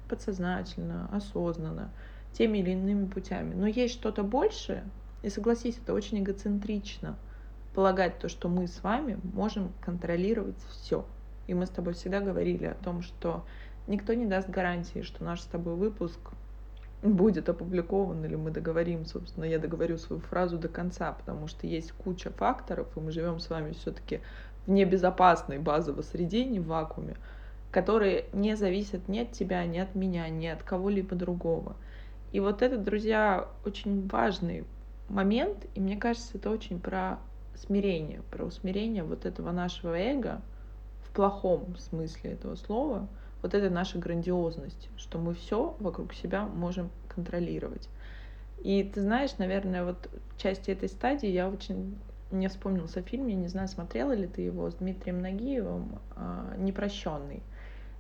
[0.09, 1.91] Подсознательно, осознанно,
[2.33, 3.53] теми или иными путями.
[3.53, 4.83] Но есть что-то большее,
[5.21, 7.15] и согласись, это очень эгоцентрично
[7.73, 11.05] полагать то, что мы с вами можем контролировать все.
[11.47, 13.45] И мы с тобой всегда говорили о том, что
[13.89, 16.19] никто не даст гарантии, что наш с тобой выпуск
[17.01, 21.91] будет опубликован, или мы договорим, собственно, я договорю свою фразу до конца, потому что есть
[21.93, 24.21] куча факторов, и мы живем с вами все-таки
[24.65, 27.15] в небезопасной базовой среде, не в вакууме,
[27.71, 31.75] которые не зависят ни от тебя, ни от меня, ни от кого-либо другого.
[32.31, 34.65] И вот это, друзья, очень важный
[35.07, 37.17] момент, и мне кажется, это очень про
[37.55, 40.41] смирение, про усмирение вот этого нашего эго
[41.01, 43.07] в плохом смысле этого слова—
[43.41, 47.89] вот это наша грандиозность, что мы все вокруг себя можем контролировать.
[48.63, 51.97] И ты знаешь, наверное, вот части этой стадии я очень
[52.31, 57.41] мне вспомнился фильм, я не знаю, смотрела ли ты его, с Дмитрием Нагиевым а, «Непрощенный».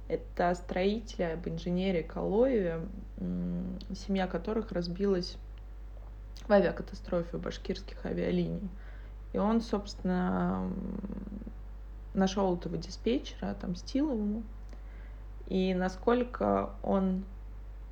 [0.07, 2.81] Это строители об инженере Калоеве,
[3.95, 5.37] семья которых разбилась
[6.47, 8.69] в авиакатастрофе башкирских авиалиний.
[9.33, 10.71] И он, собственно,
[12.15, 14.43] нашел этого диспетчера, отомстил ему,
[15.49, 17.25] и насколько он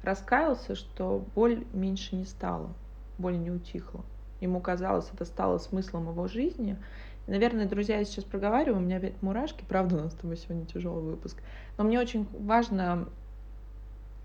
[0.03, 2.69] раскаялся, что боль меньше не стала,
[3.17, 4.05] боль не утихла.
[4.39, 6.77] Ему казалось, это стало смыслом его жизни.
[7.25, 10.65] наверное, друзья, я сейчас проговариваю, у меня опять мурашки, правда, у нас с тобой сегодня
[10.65, 11.37] тяжелый выпуск.
[11.77, 13.09] Но мне очень важно,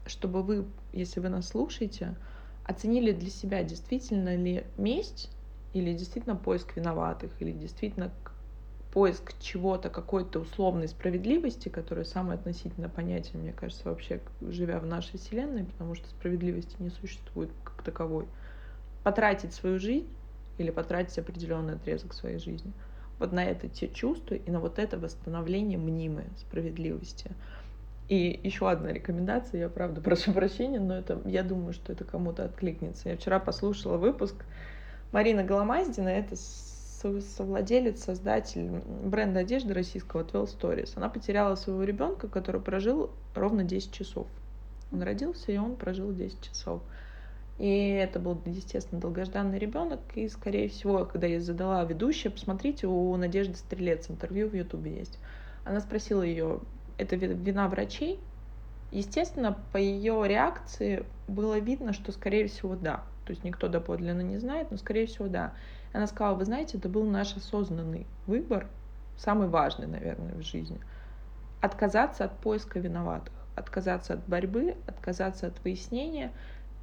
[0.07, 2.14] чтобы вы, если вы нас слушаете,
[2.64, 5.31] оценили для себя, действительно ли месть
[5.73, 8.12] или действительно поиск виноватых, или действительно
[8.92, 15.18] поиск чего-то, какой-то условной справедливости, которая самое относительно понятие, мне кажется, вообще живя в нашей
[15.18, 18.26] вселенной, потому что справедливости не существует как таковой,
[19.02, 20.09] потратить свою жизнь
[20.59, 22.72] или потратить определенный отрезок своей жизни
[23.22, 27.31] вот на это те чувства и на вот это восстановление мнимой справедливости.
[28.09, 32.44] И еще одна рекомендация, я правда прошу прощения, но это, я думаю, что это кому-то
[32.44, 33.11] откликнется.
[33.11, 34.35] Я вчера послушала выпуск
[35.12, 36.35] Марина Голомаздина, это
[37.21, 38.71] совладелец, создатель
[39.05, 40.93] бренда одежды российского 12 Stories.
[40.97, 44.27] Она потеряла своего ребенка, который прожил ровно 10 часов.
[44.93, 46.83] Он родился, и он прожил 10 часов.
[47.59, 50.01] И это был, естественно, долгожданный ребенок.
[50.15, 55.19] И, скорее всего, когда я задала ведущая, посмотрите, у Надежды Стрелец интервью в Ютубе есть.
[55.65, 56.61] Она спросила ее,
[56.99, 58.19] это вина врачей?
[58.91, 63.05] Естественно, по ее реакции было видно, что, скорее всего, да.
[63.25, 65.55] То есть никто доподлинно не знает, но, скорее всего, да.
[65.92, 68.66] Она сказала, вы знаете, это был наш осознанный выбор,
[69.16, 70.81] самый важный, наверное, в жизни.
[71.61, 76.33] Отказаться от поиска виноватых, отказаться от борьбы, отказаться от выяснения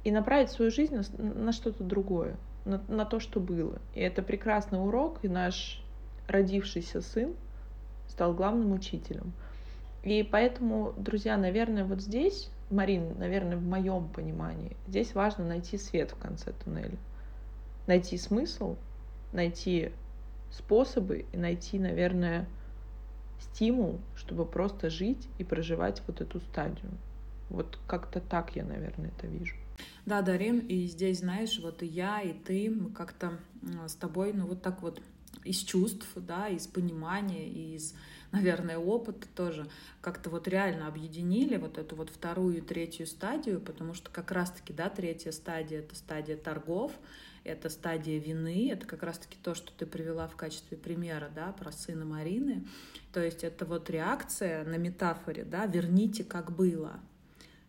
[0.04, 3.78] и направить свою жизнь на, на что-то другое, на, на то, что было.
[3.94, 5.82] И это прекрасный урок, и наш
[6.28, 7.34] родившийся сын
[8.08, 9.32] стал главным учителем.
[10.02, 16.12] И поэтому, друзья, наверное, вот здесь, Марин, наверное, в моем понимании, здесь важно найти свет
[16.12, 16.96] в конце туннеля.
[17.86, 18.76] Найти смысл,
[19.32, 19.92] найти
[20.50, 22.48] способы и найти, наверное,
[23.40, 26.90] стимул, чтобы просто жить и проживать вот эту стадию.
[27.48, 29.56] Вот как-то так я, наверное, это вижу.
[30.06, 33.38] Да, Дарин, и здесь, знаешь, вот и я, и ты, мы как-то
[33.86, 35.00] с тобой, ну вот так вот
[35.44, 37.94] из чувств, да, из понимания, из,
[38.30, 39.68] наверное, опыта тоже
[40.00, 44.72] как-то вот реально объединили вот эту вот вторую и третью стадию, потому что как раз-таки,
[44.72, 46.92] да, третья стадия— это стадия торгов,
[47.44, 51.72] это стадия вины, это как раз-таки то, что ты привела в качестве примера, да, про
[51.72, 52.66] сына Марины.
[53.12, 57.00] То есть это вот реакция на метафоре, да, верните, как было,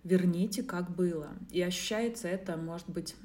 [0.04, 1.30] верните, как было.
[1.52, 3.16] И ощущается это, может быть,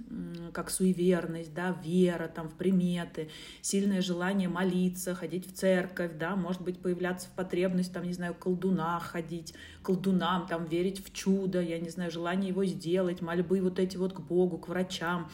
[0.52, 3.28] как суеверность, да, вера там в приметы,
[3.60, 8.34] сильное желание молиться, ходить в церковь, да, может быть, появляться в потребность, там, не знаю,
[8.34, 13.78] колдуна ходить, колдунам, там, верить в чудо, я не знаю, желание его сделать, мольбы вот
[13.78, 15.30] эти вот к Богу, к врачам,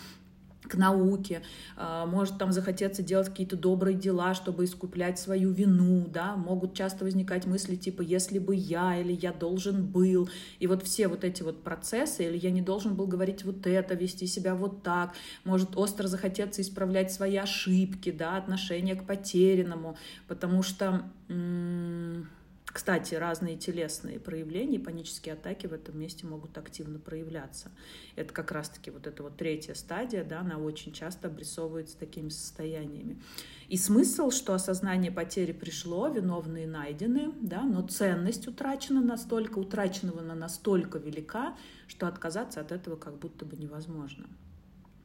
[0.68, 1.42] к науке,
[1.76, 7.04] а, может там захотеться делать какие-то добрые дела, чтобы искуплять свою вину, да, могут часто
[7.04, 10.28] возникать мысли типа «если бы я» или «я должен был»,
[10.60, 13.94] и вот все вот эти вот процессы, или «я не должен был говорить вот это,
[13.94, 19.96] вести себя вот так», может остро захотеться исправлять свои ошибки, да, отношение к потерянному,
[20.28, 21.02] потому что...
[21.28, 22.28] М-
[22.72, 27.70] кстати, разные телесные проявления, панические атаки в этом месте могут активно проявляться.
[28.16, 33.20] Это как раз-таки вот эта вот третья стадия, да, она очень часто обрисовывается такими состояниями.
[33.68, 40.34] И смысл, что осознание потери пришло, виновные найдены, да, но ценность утрачена настолько, утраченного на
[40.34, 41.54] настолько велика,
[41.88, 44.26] что отказаться от этого как будто бы невозможно.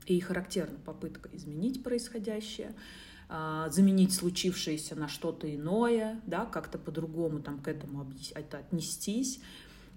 [0.06, 2.74] И характерна попытка изменить происходящее,
[3.30, 9.42] заменить случившееся на что-то иное, да, как-то по-другому там к этому это отнестись.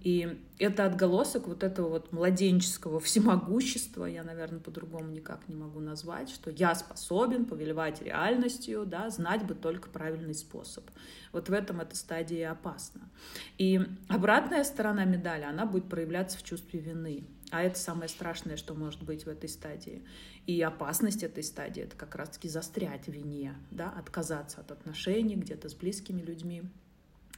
[0.01, 6.31] И это отголосок вот этого вот младенческого всемогущества, я, наверное, по-другому никак не могу назвать,
[6.31, 10.85] что я способен повелевать реальностью, да, знать бы только правильный способ.
[11.33, 13.03] Вот в этом эта стадия опасна.
[13.59, 17.25] И обратная сторона медали, она будет проявляться в чувстве вины.
[17.51, 20.03] А это самое страшное, что может быть в этой стадии.
[20.47, 25.69] И опасность этой стадии— это как раз-таки застрять в вине, да, отказаться от отношений где-то
[25.69, 26.63] с близкими людьми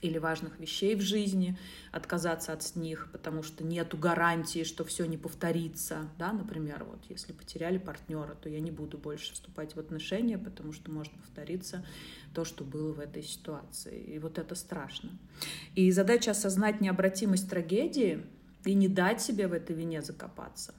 [0.03, 1.57] или важных вещей в жизни,
[1.93, 7.33] отказаться от них, потому что нету гарантии, что все не повторится, да, например, вот если
[7.33, 11.87] потеряли партнера, то я не буду больше вступать в отношения, потому что может повториться
[12.35, 15.11] то, что было в этой ситуации, и вот это страшно.
[15.75, 18.27] И задача осознать необратимость трагедии
[18.65, 20.75] и не дать себе в этой вине закопаться,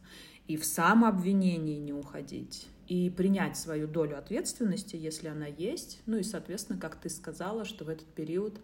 [0.48, 6.02] и в самообвинении не уходить, и принять свою долю ответственности, если она есть.
[6.06, 8.60] Ну и, соответственно, как ты сказала, что в этот период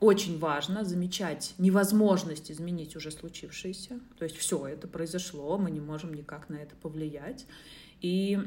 [0.00, 4.00] очень важно замечать невозможность изменить уже случившееся.
[4.18, 7.46] То есть все, это произошло, мы не можем никак на это повлиять.
[8.00, 8.38] И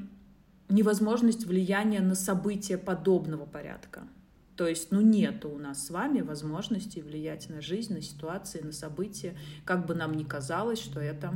[0.69, 4.07] невозможность влияния на события подобного порядка.
[4.55, 8.71] То есть, ну, нет у нас с вами возможности влиять на жизнь, на ситуации, на
[8.71, 9.35] события,
[9.65, 11.33] как бы нам ни казалось, что это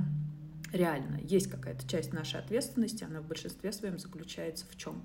[0.71, 1.19] реально.
[1.23, 5.03] Есть какая-то часть нашей ответственности, она в большинстве своем заключается в чем?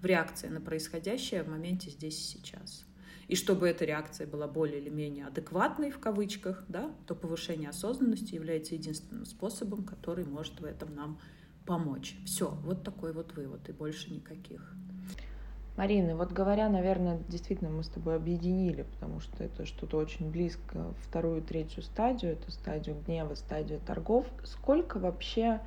[0.00, 2.85] в реакции на происходящее в моменте здесь и сейчас.
[3.28, 8.34] И чтобы эта реакция была более или менее адекватной, в кавычках, да, то повышение осознанности
[8.34, 11.18] является единственным способом, который может в этом нам
[11.66, 12.16] помочь.
[12.24, 14.72] Все, вот такой вот вывод, и больше никаких.
[15.76, 20.94] Марина, вот говоря, наверное, действительно мы с тобой объединили, потому что это что-то очень близко
[21.02, 24.26] вторую, третью стадию, это стадию гнева, стадию торгов.
[24.44, 25.60] Сколько вообще,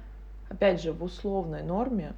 [0.49, 2.13] опять же, в условной норме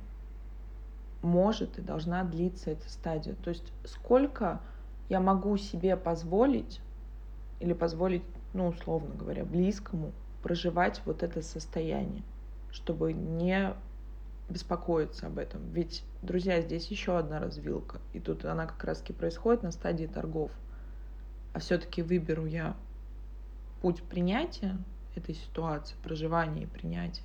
[1.21, 3.35] может и должна длиться эта стадия?
[3.43, 4.61] То есть сколько
[5.11, 6.79] я могу себе позволить
[7.59, 12.23] или позволить, ну, условно говоря, близкому проживать вот это состояние,
[12.71, 13.73] чтобы не
[14.47, 15.69] беспокоиться об этом.
[15.73, 17.99] Ведь, друзья, здесь еще одна развилка.
[18.13, 20.49] И тут она как раз-таки происходит на стадии торгов.
[21.51, 22.77] А все-таки выберу я
[23.81, 24.77] путь принятия
[25.17, 27.23] этой ситуации, проживания и принятия,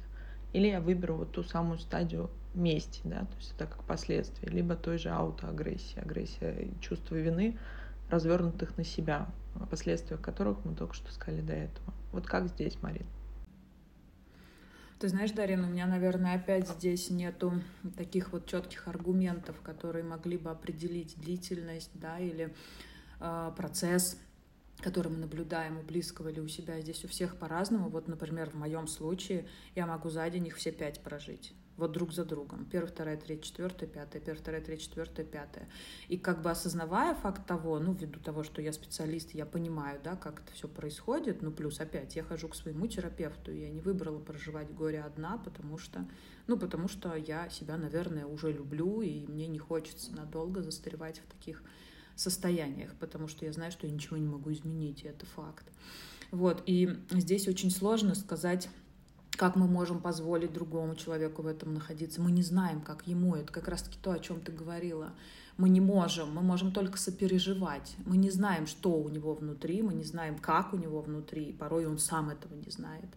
[0.53, 4.74] или я выберу вот ту самую стадию мести, да, то есть это как последствие, либо
[4.74, 7.59] той же аутоагрессии, агрессия и чувство вины,
[8.11, 9.28] развернутых на себя,
[9.70, 11.92] последствиях которых мы только что сказали до этого.
[12.12, 13.07] Вот как здесь, Марин?
[14.98, 17.52] Ты знаешь, Дарин, у меня, наверное, опять здесь нету
[17.96, 22.54] таких вот четких аргументов, которые могли бы определить длительность, да, или
[23.20, 24.18] э, процесс,
[24.80, 26.80] который мы наблюдаем у близкого или у себя.
[26.80, 27.90] Здесь у всех по-разному.
[27.90, 32.12] Вот, например, в моем случае я могу за день их все пять прожить вот друг
[32.12, 32.64] за другом.
[32.66, 35.68] Первая, вторая, третья, четвертая, пятая, первая, вторая, третья, четвертая, пятая.
[36.09, 40.16] И как бы осознавая факт того, ну, ввиду того, что я специалист, я понимаю, да,
[40.16, 44.18] как это все происходит, ну, плюс опять, я хожу к своему терапевту, я не выбрала
[44.18, 46.07] проживать горе одна, потому что,
[46.47, 51.33] ну, потому что я себя, наверное, уже люблю, и мне не хочется надолго застревать в
[51.33, 51.62] таких
[52.14, 55.66] состояниях, потому что я знаю, что я ничего не могу изменить, и это факт.
[56.31, 58.68] Вот, и здесь очень сложно сказать
[59.37, 62.20] как мы можем позволить другому человеку в этом находиться.
[62.20, 63.37] Мы не знаем, как ему.
[63.37, 65.12] Это как раз-таки то, о чем ты говорила.
[65.57, 67.97] Мы не можем, мы можем только сопереживать.
[68.05, 71.53] Мы не знаем, что у него внутри, мы не знаем, как у него внутри.
[71.53, 73.09] Порой он сам этого не знает.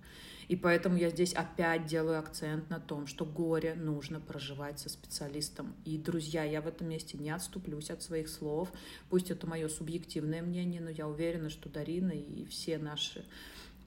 [0.48, 5.76] И поэтому я здесь опять делаю акцент на том, что горе нужно проживать со специалистом.
[5.86, 8.72] И, друзья, я в этом месте не отступлюсь от своих слов.
[9.10, 13.26] Пусть это мое субъективное мнение, но я уверена, что Дарина и все наши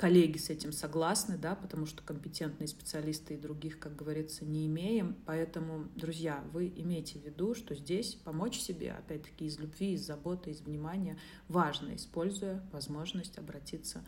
[0.03, 5.14] коллеги с этим согласны, да, потому что компетентные специалисты и других, как говорится, не имеем.
[5.26, 10.50] Поэтому, друзья, вы имейте в виду, что здесь помочь себе, опять-таки, из любви, из заботы,
[10.50, 14.05] из внимания важно, используя возможность обратиться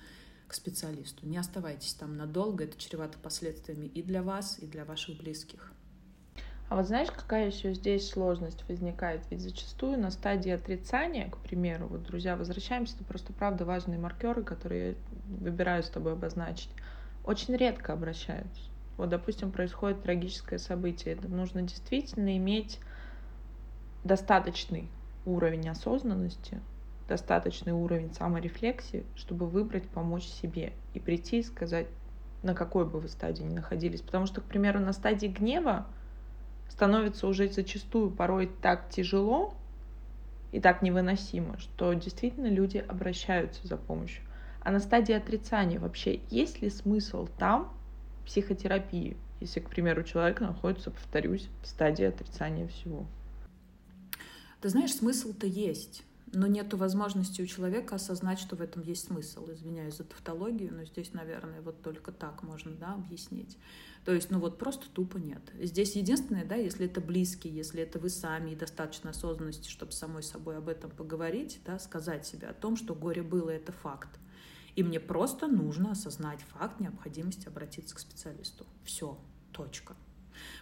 [0.49, 1.29] к специалисту.
[1.29, 5.74] Не оставайтесь там надолго, это чревато последствиями и для вас, и для ваших близких.
[6.69, 9.23] А вот знаешь, какая еще здесь сложность возникает?
[9.31, 14.43] Ведь зачастую на стадии отрицания, к примеру, вот, друзья, возвращаемся, это просто правда важные маркеры,
[14.43, 14.95] которые я
[15.41, 16.71] выбираю с тобой обозначить,
[17.23, 18.63] очень редко обращаются.
[18.97, 21.15] Вот, допустим, происходит трагическое событие.
[21.15, 22.81] Это нужно действительно иметь
[24.03, 24.89] достаточный
[25.25, 26.61] уровень осознанности,
[27.09, 31.89] достаточный уровень саморефлексии, чтобы выбрать помочь себе и прийти и сказать,
[32.43, 34.03] на какой бы вы стадии ни находились.
[34.03, 35.87] Потому что, к примеру, на стадии гнева
[36.69, 39.55] становится уже зачастую порой так тяжело
[40.53, 44.23] и так невыносимо, что действительно люди обращаются за помощью.
[44.61, 47.73] А на стадии отрицания вообще есть ли смысл там
[48.25, 53.07] психотерапии, если, к примеру, человек находится, повторюсь, в стадии отрицания всего?
[54.61, 56.05] Ты знаешь, смысл-то есть
[56.35, 59.51] но нет возможности у человека осознать, что в этом есть смысл.
[59.51, 63.57] Извиняюсь за тавтологию, но здесь, наверное, вот только так можно да, объяснить.
[64.05, 65.41] То есть, ну вот просто тупо нет.
[65.59, 70.23] Здесь единственное, да, если это близкие, если это вы сами и достаточно осознанности, чтобы самой
[70.23, 74.19] собой об этом поговорить, да, сказать себе о том, что горе было, это факт.
[74.77, 78.67] И мне просто нужно осознать факт необходимости обратиться к специалисту.
[78.85, 79.19] Все,
[79.53, 79.97] точка.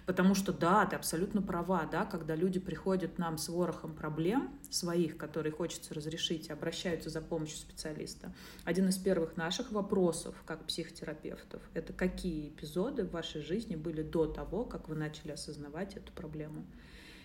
[0.06, 5.16] Потому что, да, ты абсолютно права, да, когда люди приходят нам с ворохом проблем своих,
[5.16, 8.32] которые хочется разрешить, обращаются за помощью специалиста.
[8.64, 14.26] Один из первых наших вопросов, как психотерапевтов, это какие эпизоды в вашей жизни были до
[14.26, 16.64] того, как вы начали осознавать эту проблему.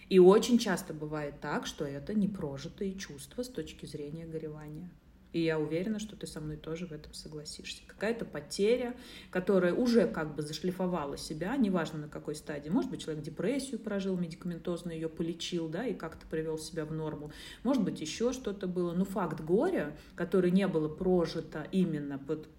[0.10, 4.90] И очень часто бывает так, что это непрожитые чувства с точки зрения горевания.
[5.38, 7.84] И я уверена, что ты со мной тоже в этом согласишься.
[7.86, 8.96] Какая-то потеря,
[9.30, 12.70] которая уже как бы зашлифовала себя, неважно на какой стадии.
[12.70, 17.32] Может быть, человек депрессию прожил, медикаментозно ее полечил, да, и как-то привел себя в норму.
[17.62, 18.94] Может быть, еще что-то было.
[18.94, 22.50] Но факт горя, который не было прожито именно под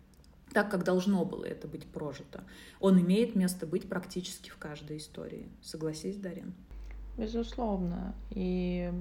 [0.53, 2.45] так, как должно было это быть прожито,
[2.79, 5.49] он имеет место быть практически в каждой истории.
[5.62, 6.55] Согласись, Дарин?
[7.16, 8.14] Безусловно.
[8.31, 8.93] И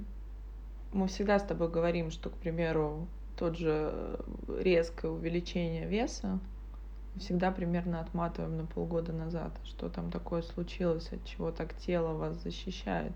[0.91, 3.07] мы всегда с тобой говорим, что, к примеру,
[3.37, 6.39] тот же э, резкое увеличение веса,
[7.17, 12.41] всегда примерно отматываем на полгода назад, что там такое случилось, от чего так тело вас
[12.41, 13.13] защищает.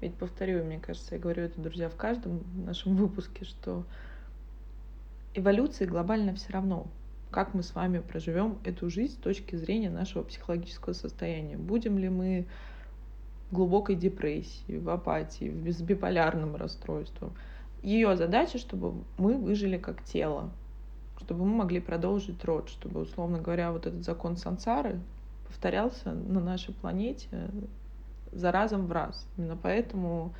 [0.00, 3.84] Ведь повторю, мне кажется, я говорю это, друзья, в каждом нашем выпуске, что
[5.34, 6.86] эволюции глобально все равно,
[7.30, 11.56] как мы с вами проживем эту жизнь с точки зрения нашего психологического состояния.
[11.56, 12.46] Будем ли мы
[13.50, 17.32] в глубокой депрессии, в апатии, с биполярным расстройством.
[17.82, 20.50] Ее задача, чтобы мы выжили как тело,
[21.18, 25.00] чтобы мы могли продолжить род, чтобы, условно говоря, вот этот закон сансары
[25.46, 27.50] повторялся на нашей планете
[28.32, 29.26] за разом в раз.
[29.36, 30.34] Именно поэтому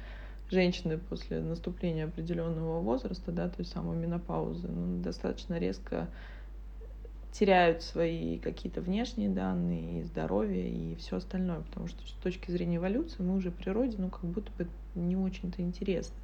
[0.50, 6.08] женщины после наступления определенного возраста, да, той самой менопаузы, ну, достаточно резко
[7.32, 12.76] теряют свои какие-то внешние данные, и здоровье, и все остальное, потому что с точки зрения
[12.76, 16.16] эволюции мы уже природе, ну, как будто бы не очень-то интересны.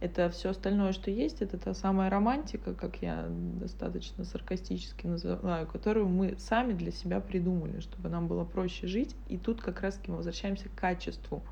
[0.00, 6.08] Это все остальное, что есть, это та самая романтика, как я достаточно саркастически называю, которую
[6.08, 9.16] мы сами для себя придумали, чтобы нам было проще жить.
[9.28, 11.42] И тут как раз-таки мы возвращаемся к качеству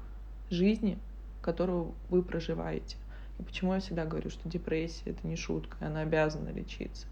[0.49, 0.97] жизни,
[1.42, 2.97] которую вы проживаете.
[3.40, 7.07] И почему я всегда говорю, что депрессия это не шутка, она обязана лечиться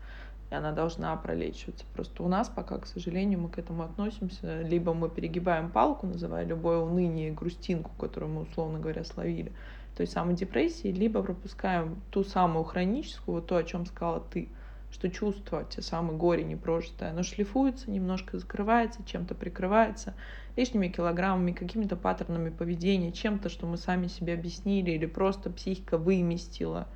[0.51, 1.85] и она должна пролечиваться.
[1.95, 4.63] Просто у нас пока, к сожалению, мы к этому относимся.
[4.63, 9.53] Либо мы перегибаем палку, называя любое уныние грустинку, которую мы, условно говоря, словили,
[9.97, 14.49] той самой депрессии, либо пропускаем ту самую хроническую, вот то, о чем сказала ты,
[14.91, 20.15] что чувство, те самые горе непрожитое, оно шлифуется, немножко закрывается, чем-то прикрывается,
[20.57, 26.87] лишними килограммами, какими-то паттернами поведения, чем-то, что мы сами себе объяснили или просто психика выместила.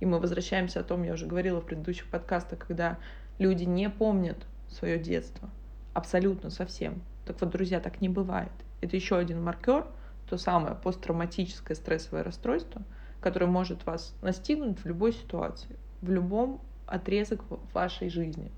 [0.00, 2.98] И мы возвращаемся о том, я уже говорила в предыдущих подкастах, когда
[3.38, 5.48] люди не помнят свое детство.
[5.94, 7.02] Абсолютно совсем.
[7.24, 8.52] Так вот, друзья, так не бывает.
[8.80, 9.86] Это еще один маркер–
[10.32, 12.80] то самое посттравматическое стрессовое расстройство,
[13.20, 18.50] которое может вас настигнуть в любой ситуации, в любом отрезок вашей жизни.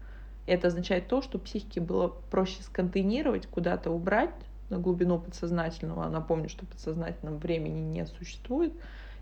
[0.46, 4.30] И это означает то, что психике было проще сконтейнировать, куда-то убрать
[4.70, 8.72] на глубину подсознательного, а напомню, что подсознательном времени не существует,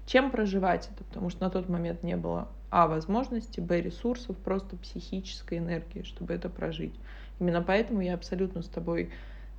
[0.04, 4.76] чем проживать это, потому что на тот момент не было а возможности, б ресурсов, просто
[4.76, 6.94] психической энергии, чтобы это прожить.
[7.40, 9.10] Именно поэтому я абсолютно с тобой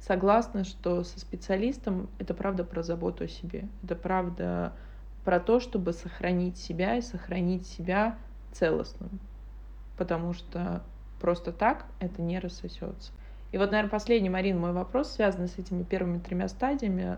[0.05, 3.67] согласна, что со специалистом это правда про заботу о себе.
[3.83, 4.73] Это правда
[5.23, 8.17] про то, чтобы сохранить себя и сохранить себя
[8.51, 9.19] целостным.
[9.97, 10.83] Потому что
[11.21, 13.11] просто так это не рассосется.
[13.51, 17.17] И вот, наверное, последний, Марин, мой вопрос, связанный с этими первыми тремя стадиями.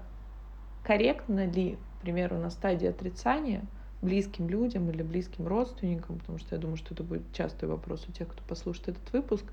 [0.83, 3.63] Корректно ли, к примеру, на стадии отрицания
[4.01, 8.11] близким людям или близким родственникам, потому что я думаю, что это будет частый вопрос у
[8.11, 9.45] тех, кто послушает этот выпуск,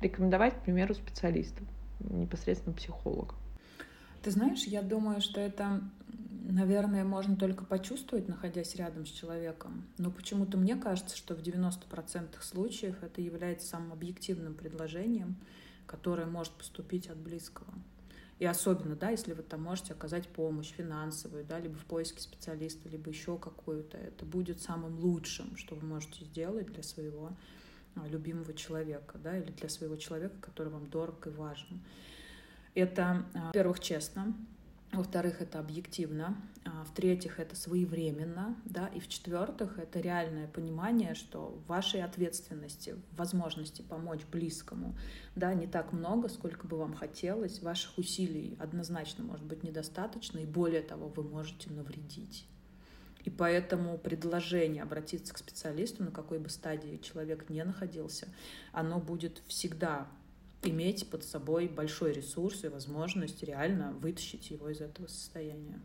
[0.00, 1.64] рекомендовать, к примеру, специалистов?
[2.10, 3.34] Непосредственно психолог.
[4.22, 5.82] Ты знаешь, я думаю, что это,
[6.44, 9.84] наверное, можно только почувствовать, находясь рядом с человеком.
[9.98, 15.36] Но почему-то мне кажется, что в 90% случаев это является самым объективным предложением,
[15.86, 17.72] которое может поступить от близкого.
[18.38, 22.88] И особенно, да, если вы там можете оказать помощь финансовую, да, либо в поиске специалиста,
[22.88, 27.30] либо еще какую-то, это будет самым лучшим, что вы можете сделать для своего
[28.08, 31.80] любимого человека, да, или для своего человека, который вам дорог и важен.
[32.74, 34.34] Это, а, во-первых, честно,
[34.92, 42.02] во-вторых, это объективно, а, в-третьих, это своевременно, да, и в-четвертых, это реальное понимание, что вашей
[42.02, 44.94] ответственности, возможности помочь близкому,
[45.34, 50.46] да, не так много, сколько бы вам хотелось, ваших усилий однозначно может быть недостаточно, и
[50.46, 52.46] более того, вы можете навредить.
[53.24, 58.28] И поэтому предложение обратиться к специалисту, на какой бы стадии человек не находился,
[58.72, 60.08] оно будет всегда
[60.64, 65.80] иметь под собой большой ресурс и возможность реально вытащить его из этого состояния.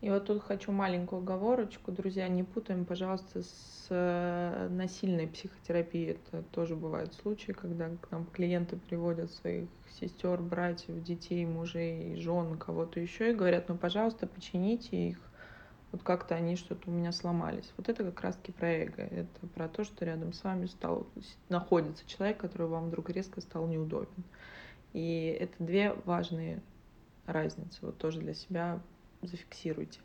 [0.00, 1.90] И вот тут хочу маленькую оговорочку.
[1.90, 6.12] Друзья, не путаем, пожалуйста, с э, насильной психотерапией.
[6.12, 9.68] Это тоже бывают случаи, когда к нам клиенты приводят своих
[9.98, 15.18] сестер, братьев, детей, мужей, жен, кого-то еще и говорят, ну, пожалуйста, почините их,
[15.92, 17.72] вот как-то они что-то у меня сломались.
[17.76, 19.02] Вот это как раз-таки про эго.
[19.02, 21.06] Это про то, что рядом с вами стал,
[21.48, 24.24] находится человек, который вам вдруг резко стал неудобен.
[24.92, 26.60] И это две важные
[27.26, 27.78] разницы.
[27.82, 28.80] Вот тоже для себя
[29.22, 30.00] зафиксируйте.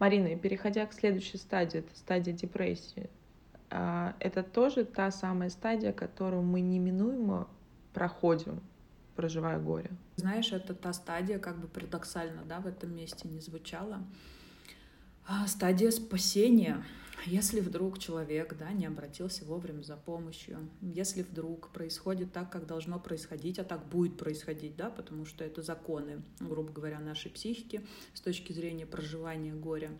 [0.00, 3.08] Марина, и переходя к следующей стадии, это стадия депрессии.
[3.70, 7.46] А, это тоже та самая стадия, которую мы неминуемо
[7.92, 8.60] проходим,
[9.14, 9.90] проживая горе.
[10.16, 14.39] Знаешь, это та стадия, как бы парадоксально, да, в этом месте не звучала, а,
[15.46, 16.84] стадия спасения.
[17.26, 22.98] Если вдруг человек да, не обратился вовремя за помощью, если вдруг происходит так, как должно
[22.98, 28.22] происходить, а так будет происходить, да, потому что это законы, грубо говоря, нашей психики с
[28.22, 29.90] точки зрения проживания горя,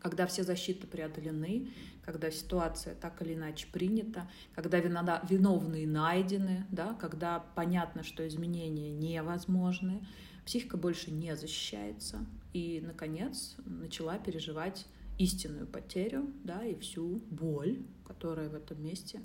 [0.00, 1.72] когда все защиты преодолены,
[2.04, 10.06] когда ситуация так или иначе принята, когда виновные найдены, да, когда понятно, что изменения невозможны,
[10.44, 12.24] психика больше не защищается
[12.56, 14.86] и, наконец, начала переживать
[15.18, 19.20] истинную потерю да, и всю боль, которая в этом месте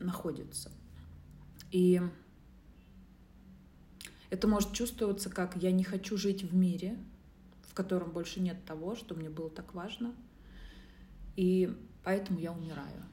[0.00, 0.72] находится.
[1.70, 2.02] И
[4.30, 6.98] это может чувствоваться как «я не хочу жить в мире,
[7.68, 10.12] в котором больше нет того, что мне было так важно,
[11.36, 13.04] и поэтому я умираю.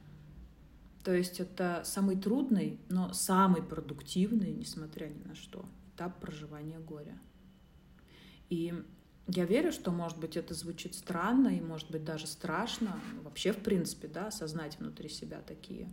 [1.04, 5.64] То есть это самый трудный, но самый продуктивный, несмотря ни на что,
[5.94, 7.16] этап проживания горя.
[8.52, 8.74] И
[9.28, 13.00] я верю, что, может быть, это звучит странно и, может быть, даже страшно.
[13.22, 15.88] Вообще, в принципе, да, осознать внутри себя такие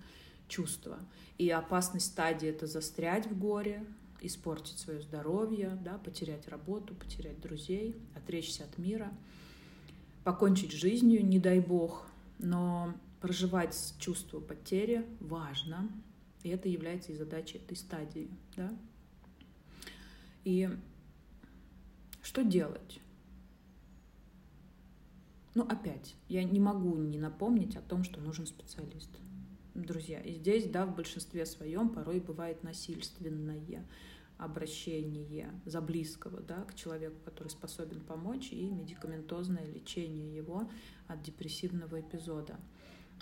[0.49, 0.99] чувства.
[1.37, 3.85] И опасность стадии— это застрять в горе,
[4.19, 9.09] испортить свое здоровье, да, потерять работу, потерять друзей, отречься от мира,
[10.25, 12.07] покончить жизнью, не дай бог.
[12.39, 15.89] Но проживать чувство потери важно,
[16.43, 18.29] и это является и задачей этой стадии.
[18.57, 18.69] Да?
[20.43, 20.69] И
[22.29, 23.01] что делать?
[25.55, 29.09] Ну, опять, я не могу не напомнить о том, что нужен специалист.
[29.73, 33.83] Друзья, и здесь, да, в большинстве своем порой бывает насильственное
[34.37, 40.69] обращение за близкого да, к человеку, который способен помочь, и медикаментозное лечение его
[41.07, 42.59] от депрессивного эпизода.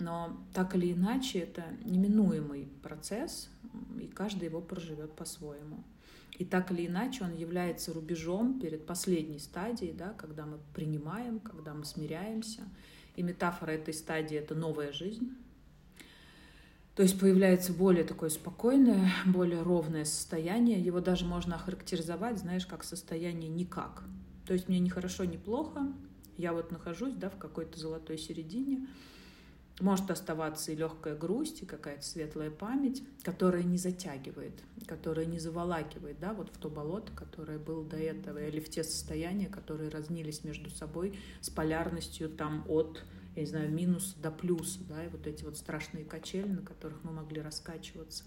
[0.00, 3.48] Но так или иначе это неминуемый процесс,
[3.98, 5.82] и каждый его проживет по-своему.
[6.38, 11.74] И так или иначе он является рубежом перед последней стадией, да, когда мы принимаем, когда
[11.74, 12.62] мы смиряемся.
[13.16, 15.32] И метафора этой стадии— это новая жизнь,
[16.98, 20.80] то есть появляется более такое спокойное, более ровное состояние.
[20.80, 24.02] Его даже можно охарактеризовать, знаешь, как состояние никак.
[24.44, 25.92] То есть мне не хорошо, не плохо.
[26.36, 28.88] Я вот нахожусь да, в какой-то золотой середине.
[29.80, 36.18] Может оставаться и легкая грусть, и какая-то светлая память, которая не затягивает, которая не заволакивает,
[36.18, 40.42] да, вот в то болото, которое было до этого, или в те состояния, которые разнились
[40.42, 43.04] между собой с полярностью там от
[43.36, 47.04] я не знаю, минус до плюса, да, и вот эти вот страшные качели, на которых
[47.04, 48.24] мы могли раскачиваться.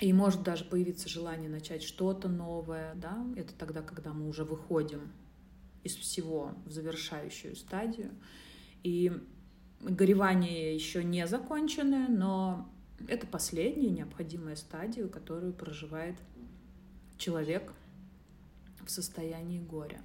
[0.00, 5.10] И может даже появиться желание начать что-то новое, да, это тогда, когда мы уже выходим
[5.82, 8.10] из всего в завершающую стадию.
[8.82, 9.10] И
[9.80, 12.68] горевание еще не закончены, но
[13.08, 16.16] это последняя необходимая стадия, которую проживает
[17.18, 17.72] человек
[18.84, 20.00] в состоянии горя.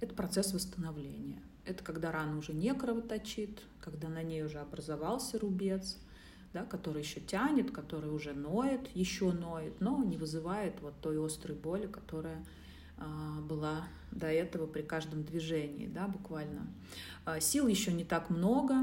[0.00, 1.40] Это процесс восстановления.
[1.64, 5.98] Это когда рана уже не кровоточит, когда на ней уже образовался рубец,
[6.52, 11.56] да, который еще тянет, который уже ноет, еще ноет, но не вызывает вот той острой
[11.56, 12.44] боли, которая
[13.42, 16.66] была до этого при каждом движении, да, буквально.
[17.24, 18.76] А, сил еще не так много,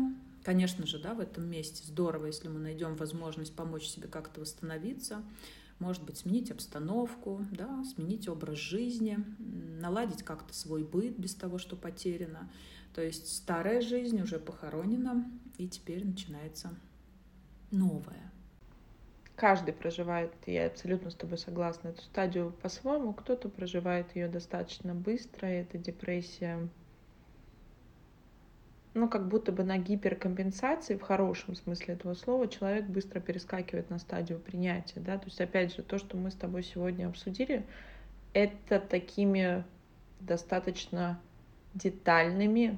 [0.44, 5.24] конечно же, да, в этом месте здорово, если мы найдем возможность помочь себе как-то восстановиться,
[5.80, 9.18] может быть, сменить обстановку, да, сменить образ жизни,
[9.80, 12.52] наладить как-то свой быт без того, что потеряно.
[12.94, 15.26] То есть старая жизнь уже похоронена,
[15.58, 16.76] и теперь начинается
[17.72, 18.31] новая.
[19.42, 23.12] Каждый проживает, я абсолютно с тобой согласна, эту стадию по-своему.
[23.12, 26.70] Кто-то проживает ее достаточно быстро, это депрессия
[28.94, 33.98] ну, как будто бы на гиперкомпенсации, в хорошем смысле этого слова, человек быстро перескакивает на
[33.98, 37.66] стадию принятия, да, то есть, опять же, то, что мы с тобой сегодня обсудили,
[38.34, 39.64] это такими
[40.20, 41.20] достаточно
[41.74, 42.78] детальными,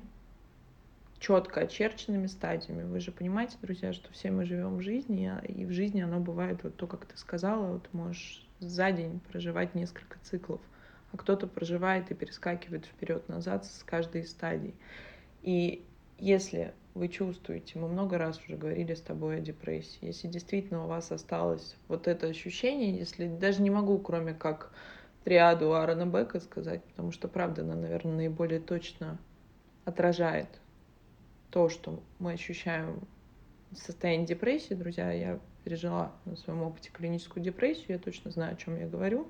[1.23, 2.83] четко очерченными стадиями.
[2.83, 6.61] Вы же понимаете, друзья, что все мы живем в жизни, и в жизни оно бывает
[6.63, 10.59] вот то, как ты сказала, вот можешь за день проживать несколько циклов,
[11.13, 14.35] а кто-то проживает и перескакивает вперед-назад с каждой из.
[15.43, 15.85] И
[16.19, 20.87] если вы чувствуете, мы много раз уже говорили с тобой о депрессии, если действительно у
[20.89, 24.73] вас осталось вот это ощущение, если даже не могу, кроме как
[25.23, 29.17] триаду Аарона Бека сказать, потому что, правда, она, наверное, наиболее точно
[29.85, 30.49] отражает
[31.53, 32.99] то, что мы ощущаем
[33.69, 34.73] в состоянии депрессии.
[34.73, 39.27] Друзья, я пережила на своем опыте клиническую депрессию, я точно знаю, о чем я говорю,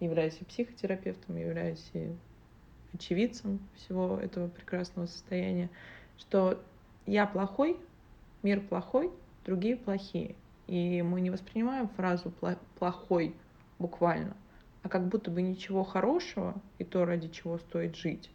[0.00, 2.10] являюсь и психотерапевтом, являюсь и
[2.94, 5.68] очевидцем всего этого прекрасного состояния
[6.16, 6.58] что
[7.04, 7.76] я плохой,
[8.42, 9.10] мир плохой,
[9.44, 10.36] другие плохие.
[10.66, 12.32] И мы не воспринимаем фразу
[12.78, 13.34] плохой
[13.78, 14.34] буквально,
[14.82, 18.30] а как будто бы ничего хорошего и то, ради чего стоит жить,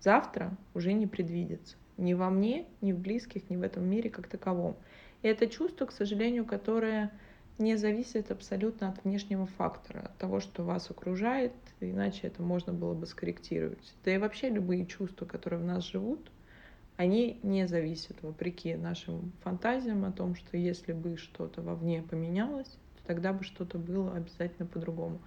[0.00, 1.76] завтра уже не предвидится.
[1.96, 4.76] Ни во мне, ни в близких, ни в этом мире как таковом.
[5.22, 7.10] И это чувство, к сожалению, которое
[7.58, 12.94] не зависит абсолютно от внешнего фактора, от того, что вас окружает, иначе это можно было
[12.94, 13.94] бы скорректировать.
[14.04, 16.30] Да и вообще любые чувства, которые в нас живут,
[16.96, 23.06] они не зависят, вопреки нашим фантазиям о том, что если бы что-то вовне поменялось, то
[23.06, 25.20] тогда бы что-то было обязательно по-другому.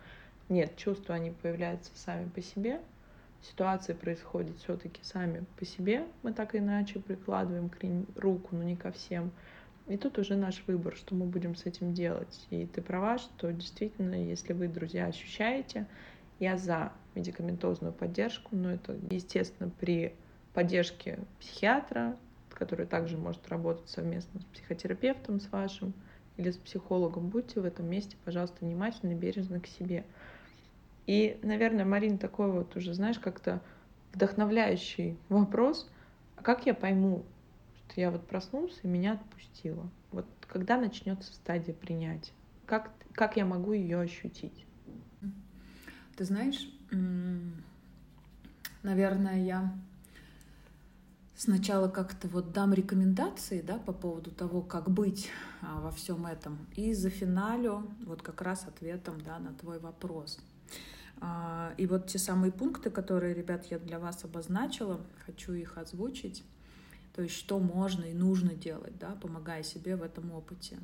[0.49, 2.81] Нет, чувства, они появляются сами по себе,
[3.41, 7.71] ситуации происходят все-таки сами по себе, мы так иначе прикладываем
[8.15, 9.31] руку, но не ко всем.
[9.87, 12.45] И тут уже наш выбор, что мы будем с этим делать.
[12.51, 15.87] И ты права, что действительно, если вы, друзья, ощущаете,
[16.39, 20.13] я за медикаментозную поддержку, но это, естественно, при
[20.53, 22.15] поддержке психиатра,
[22.49, 25.93] который также может работать совместно с психотерапевтом, с вашим
[26.37, 27.29] или с психологом.
[27.29, 30.05] Будьте в этом месте, пожалуйста, внимательны, бережны к себе.
[31.09, 33.63] И, наверное, Марин, такой вот уже, знаешь, как-то
[34.13, 35.89] вдохновляющий вопрос.
[36.35, 37.25] А как я пойму,
[37.73, 39.89] что я вот проснулся и меня отпустила.
[40.11, 42.31] Вот когда начнется стадия принятия?
[42.67, 44.67] Как, как я могу ее ощутить?
[46.15, 46.71] Ты знаешь,
[48.83, 49.73] наверное, я
[51.35, 55.31] сначала как-то вот дам рекомендации, да, по поводу того, как быть
[55.63, 60.37] а, во всем этом, и за финалю вот как раз ответом, да, на твой вопрос.
[61.21, 66.43] А, и вот те самые пункты, которые, ребят, я для вас обозначила, хочу их озвучить.
[67.15, 70.77] То есть что можно и нужно делать, да, помогая себе в этом опыте.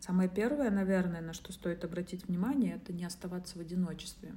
[0.00, 4.34] Самое первое, наверное, на что стоит обратить внимание, это не оставаться в одиночестве.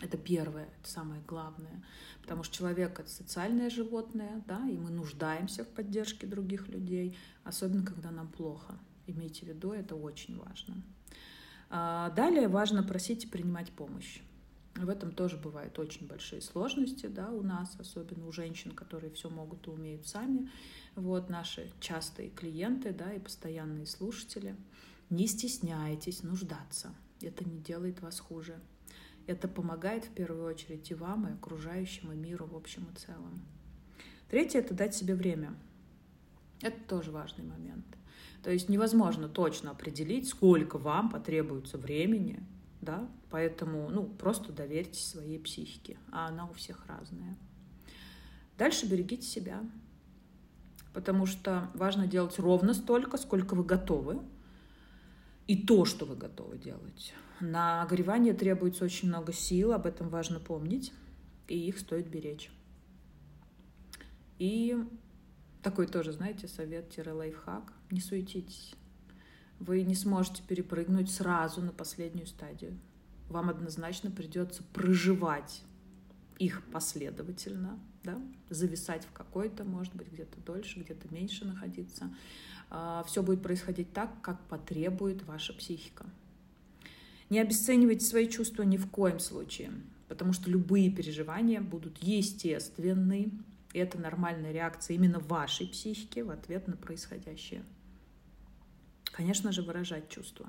[0.00, 1.82] Это первое, это самое главное.
[2.20, 7.84] Потому что человек— это социальное животное, да, и мы нуждаемся в поддержке других людей, особенно
[7.84, 8.74] когда нам плохо.
[9.06, 10.82] Имейте в виду, это очень важно.
[11.70, 14.20] А, далее важно просить и принимать помощь.
[14.74, 19.28] В этом тоже бывают очень большие сложности да, у нас, особенно у женщин, которые все
[19.28, 20.50] могут и умеют сами.
[20.96, 24.56] Вот наши частые клиенты да, и постоянные слушатели.
[25.10, 26.94] Не стесняйтесь нуждаться.
[27.20, 28.58] Это не делает вас хуже.
[29.26, 33.42] Это помогает в первую очередь и вам, и окружающему миру в общем и целом.
[34.28, 35.54] Третье— это дать себе время.
[36.62, 37.84] Это тоже важный момент.
[38.42, 42.42] То есть невозможно точно определить, сколько вам потребуется времени
[42.82, 47.38] да, поэтому, ну, просто доверьтесь своей психике, а она у всех разная.
[48.58, 49.62] Дальше берегите себя,
[50.92, 54.20] потому что важно делать ровно столько, сколько вы готовы,
[55.46, 57.14] и то, что вы готовы делать.
[57.40, 60.92] На горевание требуется очень много сил, об этом важно помнить,
[61.48, 62.50] и их стоит беречь.
[64.38, 64.76] И
[65.62, 67.72] такой тоже, знаете, совет-лайфхак.
[67.90, 68.74] Не суетитесь
[69.62, 72.76] вы не сможете перепрыгнуть сразу на последнюю стадию.
[73.28, 75.62] Вам однозначно придется проживать
[76.38, 82.12] их последовательно, да, зависать в какой-то, может быть, где-то дольше, где-то меньше находиться.
[82.70, 86.06] А, Все будет происходить так, как потребует ваша психика.
[87.30, 89.70] Не обесценивайте свои чувства ни в коем случае,
[90.08, 93.30] потому что любые переживания будут естественны,
[93.72, 97.62] и это нормальная реакция именно вашей психики в ответ на происходящее.
[99.12, 100.48] Конечно же, выражать чувства.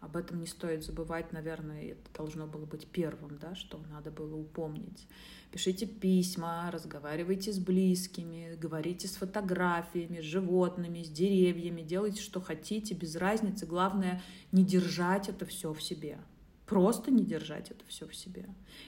[0.00, 4.36] Об этом не стоит забывать, наверное, это должно было быть первым, да, что надо было
[4.36, 5.06] упомнить.
[5.50, 12.94] Пишите письма, разговаривайте с близкими, говорите с фотографиями, с животными, с деревьями, делайте, что хотите,
[12.94, 13.64] без разницы.
[13.66, 16.18] Главное, не держать это все в себе.
[16.66, 18.46] Просто не держать это все в себе.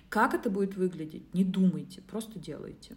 [0.08, 2.96] Как это будет выглядеть, не думайте, просто делайте.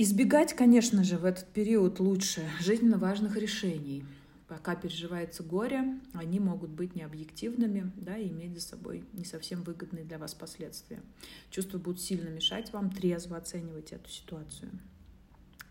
[0.00, 4.04] Избегать, конечно же, в этот период лучше жизненно важных решений.
[4.46, 10.04] Пока переживается горе, они могут быть необъективными да, и иметь за собой не совсем выгодные
[10.04, 11.02] для вас последствия.
[11.50, 14.70] Чувства будут сильно мешать вам трезво оценивать эту ситуацию.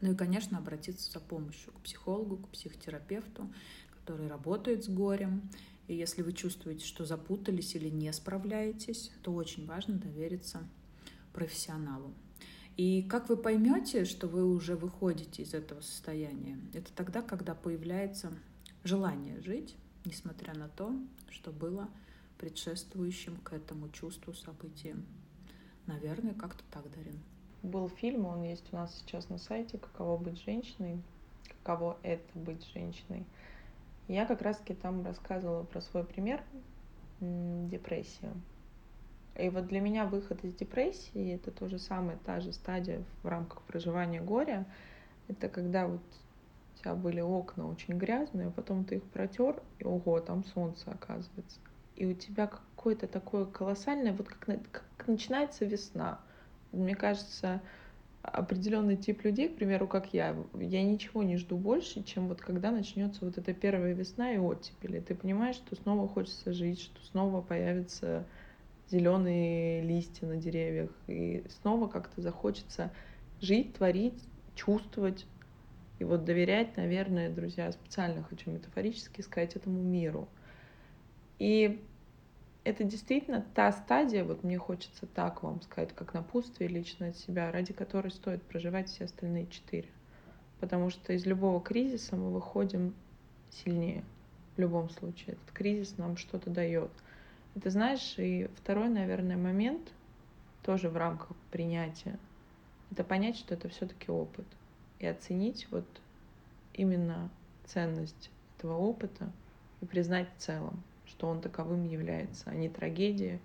[0.02, 3.50] Ну и, конечно, обратиться за помощью к психологу, к психотерапевту,
[3.92, 5.50] который работает с горем.
[5.88, 10.68] И если вы чувствуете, что запутались или не справляетесь, то очень важно довериться
[11.32, 12.14] профессионалу.
[12.78, 16.60] И как вы поймете, что вы уже выходите из этого состояния?
[16.76, 18.32] Это тогда, когда появляется
[18.84, 19.76] желание жить,
[20.06, 20.96] несмотря на то,
[21.32, 21.90] что было
[22.38, 25.06] предшествующим к этому чувству событием.
[25.88, 27.20] Наверное, как-то так, Дарин.
[27.64, 31.02] Был фильм, он есть у нас сейчас на сайте «Каково быть женщиной»,
[31.64, 33.26] «Каково это быть женщиной».
[34.08, 36.44] Я как раз-таки там рассказывала про свой пример
[37.20, 38.40] депрессию.
[39.38, 43.28] И вот для меня выход из депрессии это то же самое, та же стадия в
[43.28, 44.66] рамках проживания горя.
[45.28, 46.02] Это когда вот
[46.76, 50.90] у тебя были окна очень грязные, а потом ты их протер, и ого, там солнце
[50.90, 51.60] оказывается.
[51.96, 56.20] И у тебя какое-то такое колоссальное, вот как, как начинается весна.
[56.72, 57.62] Мне кажется,
[58.22, 62.72] определенный тип людей, к примеру, как я, я ничего не жду больше, чем вот когда
[62.72, 64.98] начнется вот эта первая весна и оттепель.
[64.98, 68.26] И ты понимаешь, что снова хочется жить, что снова появятся
[68.90, 72.92] зеленые листья на деревьях, и снова как-то захочется
[73.42, 74.24] жить, творить,
[74.56, 75.26] чувствовать.
[76.00, 80.28] И вот доверять, наверное, друзья, специально хочу метафорически сказать этому миру.
[81.40, 81.84] И
[82.64, 87.52] это действительно та стадия, вот мне хочется так вам сказать, как напутствие лично от себя,
[87.52, 89.90] ради которой стоит проживать все остальные четыре.
[90.60, 92.94] Потому что из любого кризиса мы выходим
[93.50, 94.04] сильнее.
[94.56, 96.92] В любом случае, этот кризис нам что-то дает.
[97.58, 99.92] Это знаешь, и второй, наверное, момент,
[100.64, 102.18] тоже в рамках принятия,
[102.92, 104.46] это понять, что это все-таки опыт.
[105.00, 105.86] И оценить вот
[106.74, 107.30] именно
[107.66, 109.32] ценность этого опыта
[109.82, 113.40] и признать в целом что он таковым является, а не трагедией,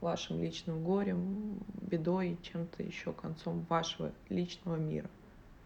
[0.00, 5.10] вашим личным горем, бедой, чем-то еще концом вашего личного мира.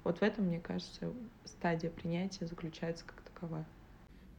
[0.02, 1.12] Вот в этом, мне кажется,
[1.44, 3.64] стадия принятия заключается как таковая.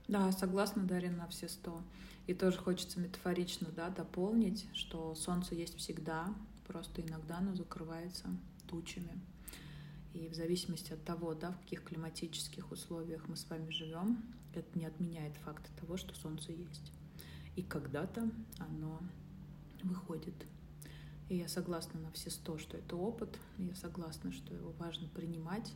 [0.07, 1.81] Да, согласна, Дарья, на все сто.
[2.27, 6.33] И тоже хочется метафорично да, дополнить, что солнце есть всегда,
[6.67, 8.27] просто иногда оно закрывается
[8.67, 9.19] тучами.
[10.13, 14.77] И в зависимости от того, да, в каких климатических условиях мы с вами живем, это
[14.77, 16.91] не отменяет факта того, что солнце есть.
[17.55, 18.29] И когда-то
[18.59, 18.99] оно
[19.83, 20.35] выходит.
[21.29, 23.39] И я согласна на все сто, что это опыт.
[23.57, 25.73] Я согласна, что его важно принимать.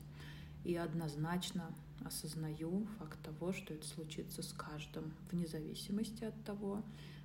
[0.63, 1.73] И однозначно
[2.05, 6.83] осознаю факт того, что это случится с каждым, вне зависимости от того,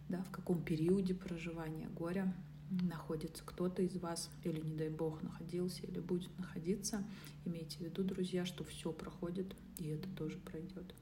[0.08, 2.34] да, в каком периоде проживания горя
[2.70, 7.04] находится кто-то из вас, или, не дай бог, находился или будет находиться.
[7.44, 10.94] Имейте в виду, друзья, что все проходит, и это тоже пройдет.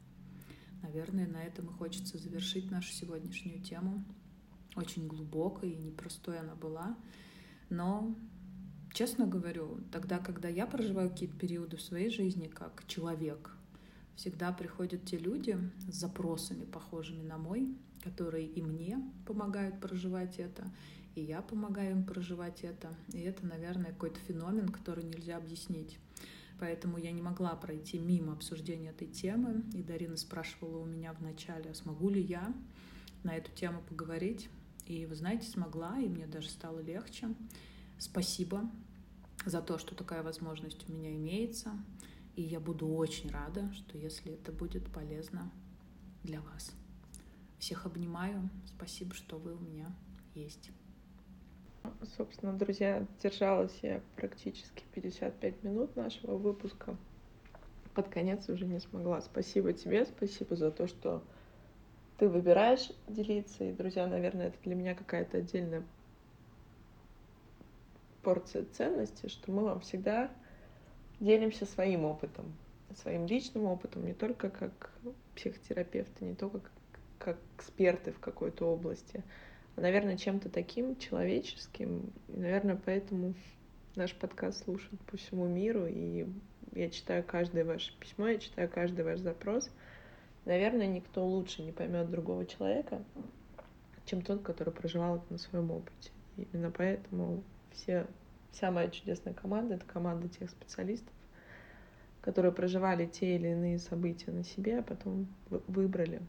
[0.82, 4.04] Наверное, на этом и хочется завершить нашу сегодняшнюю тему.
[4.74, 6.96] Очень глубокой и непростой она была.
[7.70, 8.14] Но,
[8.92, 13.56] честно говорю, тогда, когда я проживаю какие-то периоды в своей жизни как человек,
[14.16, 15.58] всегда приходят те люди
[15.88, 20.70] с запросами, похожими на мой, которые и мне помогают проживать это,
[21.14, 22.94] и я помогаю им проживать это.
[23.12, 25.98] И это, наверное, какой-то феномен, который нельзя объяснить.
[26.58, 29.62] Поэтому я не могла пройти мимо обсуждения этой темы.
[29.74, 32.54] И Дарина спрашивала у меня вначале, а смогу ли я
[33.24, 34.48] на эту тему поговорить.
[34.86, 37.28] И вы знаете, смогла, и мне даже стало легче.
[37.98, 38.70] Спасибо
[39.44, 41.72] за то, что такая возможность у меня имеется.
[42.34, 45.50] И я буду очень рада, что если это будет полезно
[46.22, 46.72] для вас.
[47.58, 48.48] Всех обнимаю.
[48.66, 49.86] Спасибо, что вы у меня
[50.34, 50.70] есть.
[52.16, 56.96] Собственно, друзья, держалась я практически 55 минут нашего выпуска.
[57.94, 59.20] Под конец уже не смогла.
[59.20, 61.22] Спасибо тебе, спасибо за то, что
[62.18, 63.64] ты выбираешь делиться.
[63.64, 65.84] И, друзья, наверное, это для меня какая-то отдельная
[68.22, 70.30] порция ценности, что мы вам всегда
[71.22, 72.52] делимся своим опытом,
[72.96, 74.92] своим личным опытом, не только как
[75.34, 76.72] психотерапевты, не только как,
[77.18, 79.22] как эксперты в какой-то области,
[79.76, 82.12] наверное, чем-то таким человеческим.
[82.28, 83.34] И, наверное, поэтому
[83.94, 86.26] наш подкаст слушают по всему миру, и
[86.72, 89.70] я читаю каждое ваше письмо, я читаю каждый ваш запрос.
[90.44, 93.02] Наверное, никто лучше не поймет другого человека,
[94.06, 96.10] чем тот, который проживал это на своем опыте.
[96.36, 98.06] И именно поэтому все,
[98.52, 101.12] вся моя чудесная команда— это команда тех специалистов,
[102.20, 105.26] которые проживали те или иные события на себе, а потом
[105.66, 106.22] выбрали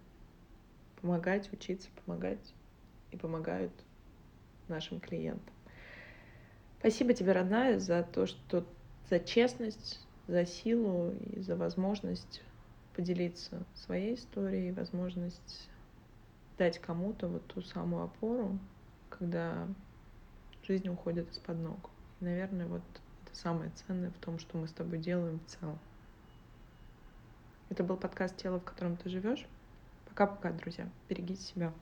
[1.02, 2.54] помогать, учиться, помогать
[3.12, 3.74] и помогают
[4.68, 5.54] нашим клиентам.
[6.80, 8.66] Спасибо тебе, родная, за то, что
[9.10, 12.42] за честность, за силу и за возможность
[12.96, 15.70] поделиться своей историей, возможность
[16.58, 18.60] дать кому-то вот ту самую опору,
[19.10, 19.68] когда
[20.64, 21.93] жизнь уходит из-под ног.
[22.24, 22.82] Наверное, вот
[23.26, 25.78] это самое ценное в том, что мы с тобой делаем в целом.
[27.70, 29.46] Это был подкаст «Тело, в котором ты живешь».
[30.08, 30.88] Пока-пока, друзья.
[31.10, 31.74] Берегите себя.